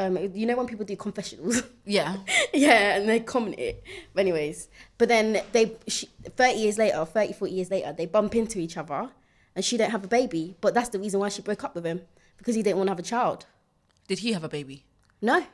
um, 0.00 0.18
you 0.34 0.46
know 0.46 0.56
when 0.56 0.66
people 0.66 0.84
do 0.84 0.96
confessionals. 0.96 1.62
yeah. 1.84 2.16
yeah, 2.52 2.96
and 2.96 3.08
they 3.08 3.20
comment 3.20 3.58
it. 3.58 3.84
But 4.14 4.22
anyways, 4.22 4.68
but 4.98 5.08
then 5.08 5.42
they, 5.52 5.76
she, 5.86 6.08
30 6.36 6.58
years 6.58 6.78
later, 6.78 7.04
30, 7.04 7.34
40 7.34 7.52
years 7.52 7.70
later, 7.70 7.92
they 7.92 8.06
bump 8.06 8.34
into 8.34 8.58
each 8.58 8.76
other 8.76 9.10
and 9.54 9.64
she 9.64 9.76
don't 9.76 9.90
have 9.90 10.04
a 10.04 10.08
baby. 10.08 10.56
But 10.60 10.74
that's 10.74 10.88
the 10.88 10.98
reason 10.98 11.20
why 11.20 11.28
she 11.28 11.42
broke 11.42 11.64
up 11.64 11.74
with 11.74 11.84
him 11.84 12.02
because 12.38 12.54
he 12.54 12.62
didn't 12.62 12.78
want 12.78 12.88
to 12.88 12.92
have 12.92 12.98
a 12.98 13.02
child. 13.02 13.46
Did 14.08 14.20
he 14.20 14.32
have 14.32 14.44
a 14.44 14.48
baby? 14.48 14.84
No, 15.22 15.44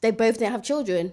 they 0.00 0.10
both 0.10 0.38
didn't 0.38 0.52
have 0.52 0.62
children. 0.62 1.12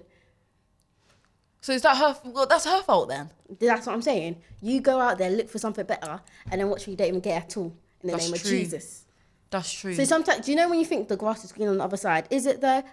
So 1.60 1.72
is 1.72 1.82
that 1.82 1.96
her? 1.96 2.16
Well, 2.24 2.46
that's 2.46 2.64
her 2.64 2.82
fault 2.82 3.08
then. 3.08 3.30
That's 3.58 3.86
what 3.86 3.92
I'm 3.92 4.02
saying. 4.02 4.36
You 4.62 4.80
go 4.80 5.00
out 5.00 5.18
there, 5.18 5.30
look 5.30 5.48
for 5.48 5.58
something 5.58 5.84
better, 5.84 6.20
and 6.50 6.60
then 6.60 6.68
watch 6.68 6.82
what 6.82 6.88
you 6.88 6.96
don't 6.96 7.08
even 7.08 7.20
get 7.20 7.42
at 7.42 7.56
all 7.56 7.76
in 8.02 8.06
the 8.06 8.12
That's 8.12 8.26
name 8.26 8.34
of. 8.34 8.42
Jesus. 8.42 9.04
That's 9.50 9.72
true. 9.72 9.94
So 9.94 10.04
sometimes, 10.04 10.44
do 10.44 10.52
you 10.52 10.56
know 10.56 10.68
when 10.68 10.78
you 10.78 10.84
think 10.84 11.08
the 11.08 11.16
grass 11.16 11.44
is 11.44 11.52
green 11.52 11.68
on 11.68 11.78
the 11.78 11.84
other 11.84 11.96
side? 11.96 12.26
Is 12.30 12.46
it 12.46 12.60
there? 12.60 12.84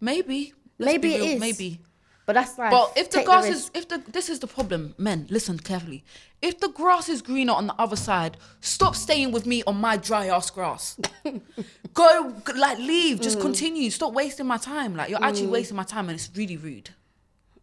maybe. 0.00 0.52
Let's 0.78 0.92
Maybe 0.92 1.08
be 1.08 1.14
it 1.16 1.20
is. 1.34 1.40
Maybe. 1.40 1.80
But 2.24 2.34
that's 2.34 2.56
life. 2.56 2.70
But 2.70 2.92
if 2.96 3.10
the 3.10 3.16
Take 3.18 3.26
grass 3.26 3.48
risk. 3.48 3.56
is, 3.56 3.82
if 3.82 3.88
the 3.88 3.98
this 4.12 4.28
is 4.28 4.38
the 4.38 4.46
problem, 4.46 4.94
men, 4.96 5.26
listen 5.28 5.58
carefully. 5.58 6.04
If 6.40 6.60
the 6.60 6.68
grass 6.68 7.08
is 7.08 7.20
greener 7.20 7.52
on 7.54 7.66
the 7.66 7.74
other 7.80 7.96
side, 7.96 8.36
stop 8.60 8.94
staying 8.94 9.32
with 9.32 9.44
me 9.46 9.62
on 9.66 9.76
my 9.80 9.96
dry 9.96 10.26
ass 10.28 10.50
grass. 10.50 11.00
Go, 11.94 12.32
like, 12.54 12.78
leave. 12.78 13.18
Mm. 13.18 13.22
Just 13.22 13.40
continue. 13.40 13.90
Stop 13.90 14.12
wasting 14.12 14.46
my 14.46 14.58
time. 14.58 14.94
Like, 14.94 15.10
you're 15.10 15.24
actually 15.24 15.48
wasting 15.48 15.76
my 15.76 15.82
time, 15.82 16.08
and 16.10 16.16
it's 16.16 16.30
really 16.36 16.56
rude. 16.56 16.90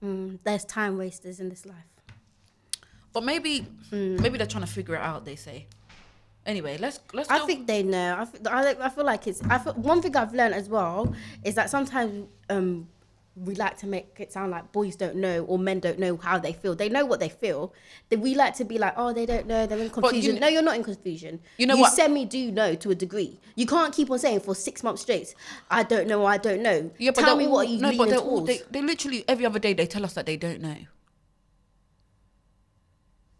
Mm, 0.03 0.39
there's 0.43 0.65
time 0.65 0.97
wasters 0.97 1.39
in 1.39 1.47
this 1.50 1.65
life. 1.65 1.85
But 3.13 3.24
maybe, 3.24 3.65
Mm. 3.91 4.19
maybe 4.19 4.38
they're 4.38 4.45
trying 4.47 4.65
to 4.65 4.71
figure 4.71 4.95
it 4.95 5.01
out. 5.01 5.24
They 5.24 5.38
say. 5.38 5.67
Anyway, 6.46 6.78
let's 6.78 7.00
let's. 7.14 7.30
I 7.30 7.40
go- 7.40 7.46
think 7.48 7.68
they 7.68 7.82
know. 7.84 8.18
I, 8.20 8.25
feel- 8.25 8.48
I, 8.50 8.75
I 8.80 8.90
feel 8.90 9.06
like 9.06 9.25
it's. 9.28 9.42
I 9.50 9.58
feel, 9.58 9.74
one 9.74 10.02
thing 10.02 10.16
I've 10.16 10.34
learned 10.34 10.54
as 10.54 10.70
well 10.70 11.14
is 11.44 11.56
that 11.56 11.70
sometimes 11.72 12.28
um, 12.52 12.88
we 13.36 13.56
like 13.56 13.78
to 13.80 13.88
make 13.88 14.16
it 14.20 14.32
sound 14.32 14.52
like 14.52 14.72
boys 14.72 14.96
don't 14.96 15.16
know 15.16 15.44
or 15.46 15.58
men 15.58 15.80
don't 15.80 15.98
know 16.00 16.16
how 16.18 16.38
they 16.38 16.54
feel. 16.54 16.75
They 16.75 16.88
know 16.88 17.04
what 17.06 17.20
they 17.20 17.30
feel. 17.30 17.74
Then 18.10 18.22
we 18.22 18.36
like 18.36 18.56
to 18.58 18.64
be 18.64 18.78
like, 18.78 18.94
oh, 18.96 19.12
they 19.12 19.25
don't 19.25 19.48
know. 19.48 19.66
They're 19.66 19.80
in 19.80 19.90
confusion. 19.90 20.34
kn- 20.34 20.42
no, 20.42 20.48
you're 20.48 20.62
not 20.62 20.75
in 20.75 20.84
confusion. 20.84 21.40
You 21.58 21.66
know 21.68 21.75
you 21.75 21.82
what? 21.82 21.94
semi 21.94 22.25
do 22.25 22.52
know 22.52 22.75
to 22.75 22.92
a 22.92 22.96
degree. 22.96 23.40
You 23.56 23.66
can't 23.66 23.94
keep 23.94 24.12
on 24.12 24.20
saying 24.20 24.42
for 24.42 24.54
six 24.54 24.84
months 24.84 25.02
straight, 25.02 25.34
I 25.72 25.82
don't 25.84 26.08
know. 26.08 26.25
I 26.25 26.38
don't 26.38 26.62
know. 26.62 26.92
Yeah, 27.00 27.12
but 27.12 27.22
Tell 27.25 27.36
me 27.36 27.46
all- 27.48 27.54
what 27.54 27.68
you 27.70 27.80
no, 27.80 27.98
but 27.98 28.14
all, 28.18 28.42
they, 28.42 28.62
they 28.70 28.82
literally 28.84 29.25
every 29.28 29.46
other 29.48 29.60
day 29.60 29.74
they 29.74 29.88
tell 29.88 30.06
us 30.06 30.14
that 30.14 30.28
they 30.28 30.38
don't 30.38 30.62
know. 30.62 30.78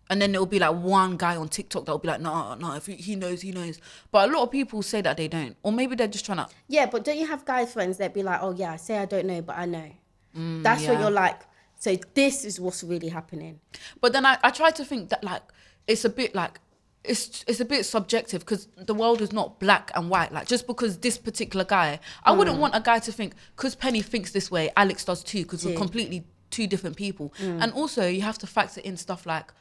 And 0.10 0.22
then 0.22 0.32
there'll 0.32 0.46
be 0.46 0.60
like 0.60 0.76
one 0.76 1.18
guy 1.18 1.36
on 1.36 1.50
TikTok 1.50 1.86
that'll 1.86 1.98
be 2.00 2.08
like, 2.08 2.22
no, 2.22 2.54
no, 2.56 2.74
if 2.76 2.86
he, 2.86 3.16
knows, 3.16 3.42
he 3.42 3.52
knows. 3.52 3.80
But 4.12 4.30
a 4.30 4.32
lot 4.32 4.44
of 4.44 4.52
people 4.52 4.82
say 4.84 5.02
that 5.02 5.18
they 5.18 5.28
don't, 5.28 5.56
or 5.64 5.72
maybe 5.72 5.96
they're 5.96 6.08
just 6.08 6.26
trying 6.26 6.38
to. 6.38 6.48
Yeah, 6.68 6.86
but 6.86 7.04
don't 7.04 7.18
you 7.18 7.26
have 7.26 7.44
guy 7.44 7.66
friends 7.66 7.98
that 7.98 8.14
be 8.14 8.22
like, 8.22 8.40
oh 8.44 8.54
yeah, 8.54 8.74
I 8.74 8.76
say 8.76 9.00
I 9.00 9.06
don't 9.06 9.26
know, 9.26 9.42
but 9.42 9.58
I 9.58 9.66
know. 9.66 9.92
That's 10.34 10.36
when 10.36 10.44
Mm, 10.44 10.82
yeah. 10.94 11.00
you're 11.00 11.12
like, 11.12 11.42
so 11.80 11.96
this 12.14 12.46
is 12.46 12.60
what's 12.60 12.84
really 12.84 13.10
happening. 13.10 13.60
But 14.02 14.14
then 14.14 14.26
I, 14.26 14.38
I 14.44 14.50
try 14.52 14.70
to 14.72 14.86
think 14.86 15.10
that 15.10 15.24
like 15.24 15.42
it's 15.88 16.06
a 16.06 16.10
bit 16.10 16.36
like 16.36 16.60
it's 17.04 17.44
it's 17.48 17.60
a 17.60 17.66
bit 17.66 17.86
subjective 17.86 18.42
because 18.42 18.68
the 18.78 18.94
world 18.94 19.22
is 19.22 19.32
not 19.32 19.60
black 19.60 19.92
and 19.96 20.10
white. 20.10 20.32
Like 20.34 20.48
just 20.48 20.68
because 20.68 20.98
this 21.00 21.18
particular 21.18 21.66
guy, 21.66 22.00
I 22.24 22.32
Mm. 22.34 22.38
wouldn't 22.38 22.60
want 22.60 22.76
a 22.76 22.80
guy 22.82 23.00
to 23.00 23.12
think 23.12 23.34
because 23.56 23.76
Penny 23.76 24.02
thinks 24.02 24.32
this 24.32 24.52
way, 24.52 24.72
Alex 24.78 25.04
does 25.06 25.24
too, 25.24 25.44
because 25.44 25.66
we're 25.66 25.78
completely 25.78 26.26
two 26.52 26.68
different 26.68 26.96
people. 26.96 27.34
Mm. 27.40 27.64
And 27.64 27.74
also 27.74 28.08
you 28.08 28.22
have 28.22 28.38
to 28.40 28.48
factor 28.48 28.82
in 28.82 28.98
stuff 28.98 29.26
like 29.26 29.52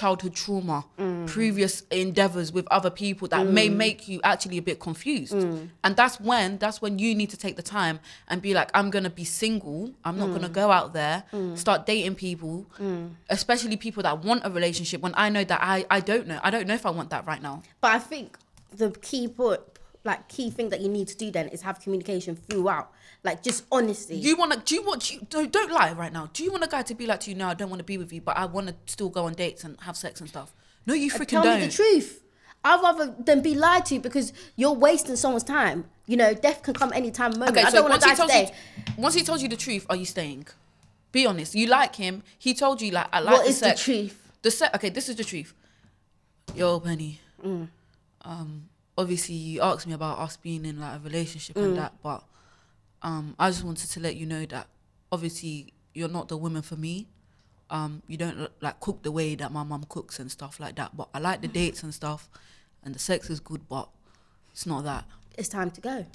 childhood 0.00 0.34
trauma, 0.34 0.78
Mm. 0.98 1.26
previous 1.26 1.74
endeavors 1.90 2.48
with 2.56 2.66
other 2.70 2.90
people 3.02 3.26
that 3.28 3.44
may 3.58 3.68
make 3.84 4.00
you 4.10 4.20
actually 4.32 4.58
a 4.58 4.62
bit 4.70 4.78
confused. 4.88 5.32
Mm. 5.34 5.68
And 5.84 5.92
that's 6.00 6.16
when 6.20 6.58
that's 6.58 6.78
when 6.84 6.94
you 6.98 7.10
need 7.20 7.30
to 7.30 7.38
take 7.44 7.56
the 7.56 7.66
time 7.78 7.96
and 8.28 8.36
be 8.48 8.52
like, 8.58 8.68
I'm 8.78 8.88
gonna 8.94 9.14
be 9.22 9.24
single. 9.24 9.80
I'm 10.04 10.18
not 10.22 10.28
Mm. 10.28 10.34
gonna 10.34 10.54
go 10.62 10.66
out 10.78 10.88
there, 11.00 11.16
start 11.64 11.86
dating 11.86 12.16
people, 12.26 12.54
especially 13.30 13.76
people 13.86 14.02
that 14.02 14.16
want 14.28 14.40
a 14.44 14.50
relationship. 14.50 15.00
When 15.00 15.14
I 15.16 15.26
know 15.34 15.44
that 15.52 15.60
I 15.62 15.76
I 15.90 16.00
don't 16.00 16.26
know, 16.30 16.40
I 16.46 16.50
don't 16.54 16.66
know 16.68 16.74
if 16.74 16.84
I 16.90 16.90
want 16.98 17.08
that 17.14 17.26
right 17.26 17.42
now. 17.48 17.62
But 17.80 17.90
I 17.92 17.98
think 17.98 18.38
the 18.82 18.90
key 19.08 19.28
point, 19.28 19.60
like 20.04 20.20
key 20.28 20.48
thing 20.56 20.68
that 20.72 20.80
you 20.84 20.88
need 20.96 21.08
to 21.08 21.16
do 21.24 21.30
then 21.36 21.48
is 21.54 21.62
have 21.62 21.80
communication 21.84 22.32
throughout, 22.48 22.88
like 23.26 23.42
just 23.42 23.64
honesty. 23.70 24.16
You 24.16 24.36
want 24.36 24.52
to? 24.52 24.58
Do 24.60 24.74
you 24.74 24.82
want? 24.82 25.02
Do 25.02 25.14
you, 25.14 25.26
don't, 25.28 25.52
don't 25.52 25.70
lie 25.70 25.92
right 25.92 26.12
now. 26.12 26.30
Do 26.32 26.42
you 26.42 26.50
want 26.50 26.64
a 26.64 26.68
guy 26.68 26.82
to 26.82 26.94
be 26.94 27.06
like 27.06 27.20
to 27.20 27.30
you? 27.30 27.36
No, 27.36 27.48
I 27.48 27.54
don't 27.54 27.68
want 27.68 27.80
to 27.80 27.84
be 27.84 27.98
with 27.98 28.12
you, 28.12 28.22
but 28.22 28.36
I 28.38 28.46
want 28.46 28.68
to 28.68 28.74
still 28.86 29.10
go 29.10 29.26
on 29.26 29.34
dates 29.34 29.64
and 29.64 29.78
have 29.82 29.96
sex 29.96 30.20
and 30.20 30.28
stuff. 30.28 30.54
No, 30.86 30.94
you 30.94 31.10
freaking 31.10 31.28
Tell 31.28 31.42
don't. 31.42 31.60
me 31.60 31.66
the 31.66 31.72
truth. 31.72 32.22
I'd 32.64 32.80
rather 32.82 33.14
than 33.18 33.42
be 33.42 33.54
lied 33.54 33.84
to 33.86 33.98
because 34.00 34.32
you're 34.56 34.72
wasting 34.72 35.16
someone's 35.16 35.44
time. 35.44 35.84
You 36.06 36.16
know, 36.16 36.34
death 36.34 36.62
can 36.62 36.74
come 36.74 36.92
anytime, 36.92 37.32
moment. 37.32 37.50
Okay, 37.56 37.62
I 37.66 37.70
don't 37.70 37.88
want 37.88 38.00
to 38.00 38.08
die 38.08 38.14
today. 38.14 38.52
you, 38.86 38.94
once 38.96 39.14
he 39.14 39.22
tells 39.22 39.42
you 39.42 39.48
the 39.48 39.56
truth, 39.56 39.86
are 39.90 39.96
you 39.96 40.04
staying? 40.06 40.46
Be 41.12 41.26
honest. 41.26 41.54
You 41.54 41.66
like 41.66 41.94
him. 41.96 42.22
He 42.38 42.54
told 42.54 42.80
you 42.82 42.90
like 42.92 43.06
I 43.12 43.20
like 43.20 43.34
What 43.34 43.44
the 43.44 43.50
is 43.50 43.60
the 43.60 43.74
truth? 43.74 44.32
The 44.42 44.50
sex. 44.50 44.74
Okay, 44.76 44.88
this 44.88 45.08
is 45.08 45.16
the 45.16 45.24
truth. 45.24 45.52
Yo, 46.54 46.80
Penny. 46.80 47.20
Mm. 47.44 47.68
Um, 48.22 48.68
obviously 48.98 49.34
you 49.34 49.60
asked 49.60 49.86
me 49.86 49.92
about 49.92 50.18
us 50.18 50.36
being 50.36 50.64
in 50.64 50.80
like 50.80 50.96
a 50.96 51.00
relationship 51.02 51.56
Mm. 51.56 51.64
and 51.64 51.78
that, 51.78 51.92
but 52.02 52.24
um, 53.02 53.34
I 53.38 53.50
just 53.50 53.64
wanted 53.64 53.90
to 53.90 54.00
let 54.00 54.16
you 54.16 54.26
know 54.26 54.46
that 54.46 54.68
obviously 55.12 55.72
you're 55.94 56.08
not 56.08 56.28
the 56.28 56.36
woman 56.36 56.62
for 56.62 56.76
me. 56.76 57.06
Um, 57.68 58.02
you 58.06 58.16
don't 58.16 58.48
like 58.60 58.78
cook 58.80 59.02
the 59.02 59.10
way 59.10 59.34
that 59.34 59.52
my 59.52 59.64
mum 59.64 59.84
cooks 59.88 60.20
and 60.20 60.30
stuff 60.30 60.60
like 60.60 60.76
that. 60.76 60.96
But 60.96 61.08
I 61.12 61.18
like 61.18 61.40
the 61.42 61.48
dates 61.48 61.82
and 61.82 61.92
stuff, 61.92 62.28
and 62.84 62.94
the 62.94 62.98
sex 62.98 63.28
is 63.28 63.40
good, 63.40 63.68
but 63.68 63.88
it's 64.52 64.66
not 64.66 64.84
that. 64.84 65.04
It's 65.36 65.48
time 65.48 65.70
to 65.72 65.80
go. 65.80 66.06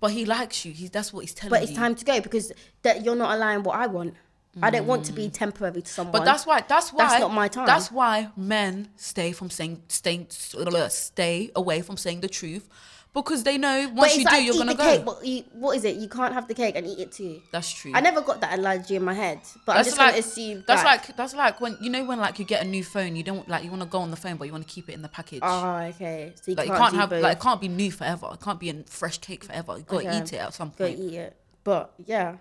But 0.00 0.12
he 0.12 0.24
likes 0.24 0.64
you. 0.64 0.72
He's 0.72 0.90
that's 0.90 1.12
what 1.12 1.20
he's 1.20 1.34
telling 1.34 1.52
me. 1.52 1.58
But 1.58 1.62
it's 1.62 1.72
you. 1.72 1.78
time 1.78 1.94
to 1.94 2.04
go 2.04 2.20
because 2.20 2.52
that 2.82 3.04
you're 3.04 3.16
not 3.16 3.34
allowing 3.34 3.62
what 3.62 3.76
I 3.76 3.86
want. 3.86 4.14
I 4.62 4.70
don't 4.70 4.86
want 4.86 5.04
to 5.06 5.12
be 5.12 5.28
temporary 5.28 5.82
to 5.82 5.90
someone. 5.90 6.12
But 6.12 6.24
that's 6.24 6.46
why. 6.46 6.62
That's 6.66 6.92
why. 6.92 7.04
That's 7.04 7.20
not 7.20 7.32
my 7.32 7.48
time. 7.48 7.66
That's 7.66 7.90
why 7.90 8.28
men 8.36 8.88
stay 8.96 9.32
from 9.32 9.50
saying 9.50 9.82
stay 9.88 10.26
stay 10.28 11.50
away 11.56 11.82
from 11.82 11.96
saying 11.96 12.20
the 12.20 12.28
truth, 12.28 12.68
because 13.12 13.44
they 13.44 13.58
know 13.58 13.90
once 13.94 14.16
you 14.16 14.24
like 14.24 14.38
do, 14.40 14.42
you're 14.44 14.54
gonna 14.54 14.72
the 14.74 14.78
go. 14.78 14.84
cake. 14.84 15.04
But 15.04 15.26
you, 15.26 15.44
what 15.52 15.76
is 15.76 15.84
it? 15.84 15.96
You 15.96 16.08
can't 16.08 16.34
have 16.34 16.48
the 16.48 16.54
cake 16.54 16.74
and 16.76 16.86
eat 16.86 16.98
it 16.98 17.12
too. 17.12 17.40
That's 17.52 17.70
true. 17.72 17.92
I 17.94 18.00
never 18.00 18.20
got 18.20 18.40
that 18.40 18.58
analogy 18.58 18.96
in 18.96 19.04
my 19.04 19.14
head, 19.14 19.40
but 19.64 19.76
I'm 19.76 19.84
just 19.84 19.96
like 19.98 20.10
gonna 20.10 20.18
assume 20.20 20.64
that's 20.66 20.82
that. 20.82 21.08
like 21.08 21.16
that's 21.16 21.34
like 21.34 21.60
when 21.60 21.76
you 21.80 21.90
know 21.90 22.04
when 22.04 22.18
like 22.18 22.38
you 22.38 22.44
get 22.44 22.62
a 22.62 22.68
new 22.68 22.84
phone, 22.84 23.16
you 23.16 23.22
don't 23.22 23.48
like 23.48 23.64
you 23.64 23.70
want 23.70 23.82
to 23.82 23.88
go 23.88 23.98
on 23.98 24.10
the 24.10 24.16
phone, 24.16 24.36
but 24.36 24.46
you 24.46 24.52
want 24.52 24.66
to 24.66 24.72
keep 24.72 24.88
it 24.88 24.92
in 24.94 25.02
the 25.02 25.08
package. 25.08 25.40
Oh, 25.42 25.76
okay. 25.94 26.32
So 26.42 26.50
you 26.50 26.56
like 26.56 26.66
can't, 26.66 26.76
you 26.78 26.82
can't 26.82 26.94
have 26.96 27.10
both. 27.10 27.22
like 27.22 27.36
it 27.38 27.40
can't 27.40 27.60
be 27.60 27.68
new 27.68 27.90
forever. 27.90 28.30
It 28.32 28.40
can't 28.40 28.60
be 28.60 28.70
a 28.70 28.82
fresh 28.86 29.18
cake 29.18 29.44
forever. 29.44 29.78
You 29.78 29.84
gotta 29.84 30.08
Okay. 30.08 30.18
eat 30.18 30.32
it 30.32 30.36
at 30.38 30.54
some 30.54 30.70
point. 30.70 30.96
Gotta 30.96 31.08
eat 31.08 31.14
it. 31.14 31.36
But 31.62 31.94
yeah, 32.04 32.36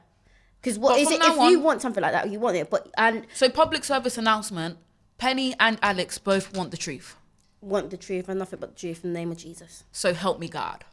because 0.63 0.79
what 0.79 0.91
But 0.91 0.99
is 0.99 1.11
it? 1.11 1.21
If 1.21 1.51
you 1.51 1.59
want 1.59 1.81
something 1.81 2.01
like 2.01 2.13
that, 2.13 2.31
you 2.31 2.39
want 2.39 2.55
it. 2.55 2.69
But 2.69 2.89
and 2.97 3.27
So 3.33 3.49
public 3.49 3.83
service 3.83 4.17
announcement: 4.17 4.77
Penny 5.17 5.53
and 5.59 5.77
Alex 5.81 6.17
both 6.17 6.55
want 6.55 6.71
the 6.71 6.77
truth. 6.77 7.17
want 7.61 7.89
the 7.89 7.97
truth 7.97 8.29
and 8.29 8.39
nothing 8.39 8.59
but 8.59 8.75
the 8.75 8.79
truth 8.79 9.03
in 9.03 9.13
the 9.13 9.19
name 9.19 9.31
of 9.31 9.37
Jesus. 9.37 9.83
So 9.91 10.13
help 10.13 10.39
me 10.39 10.47
God. 10.47 10.85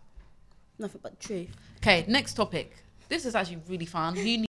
Nothing 0.78 1.00
but 1.02 1.18
the 1.20 1.26
truth. 1.26 1.56
Okay, 1.76 2.04
next 2.08 2.34
topic. 2.34 2.76
This 3.08 3.24
is 3.26 3.34
actually 3.34 3.60
really 3.68 3.86
fun. 3.86 4.14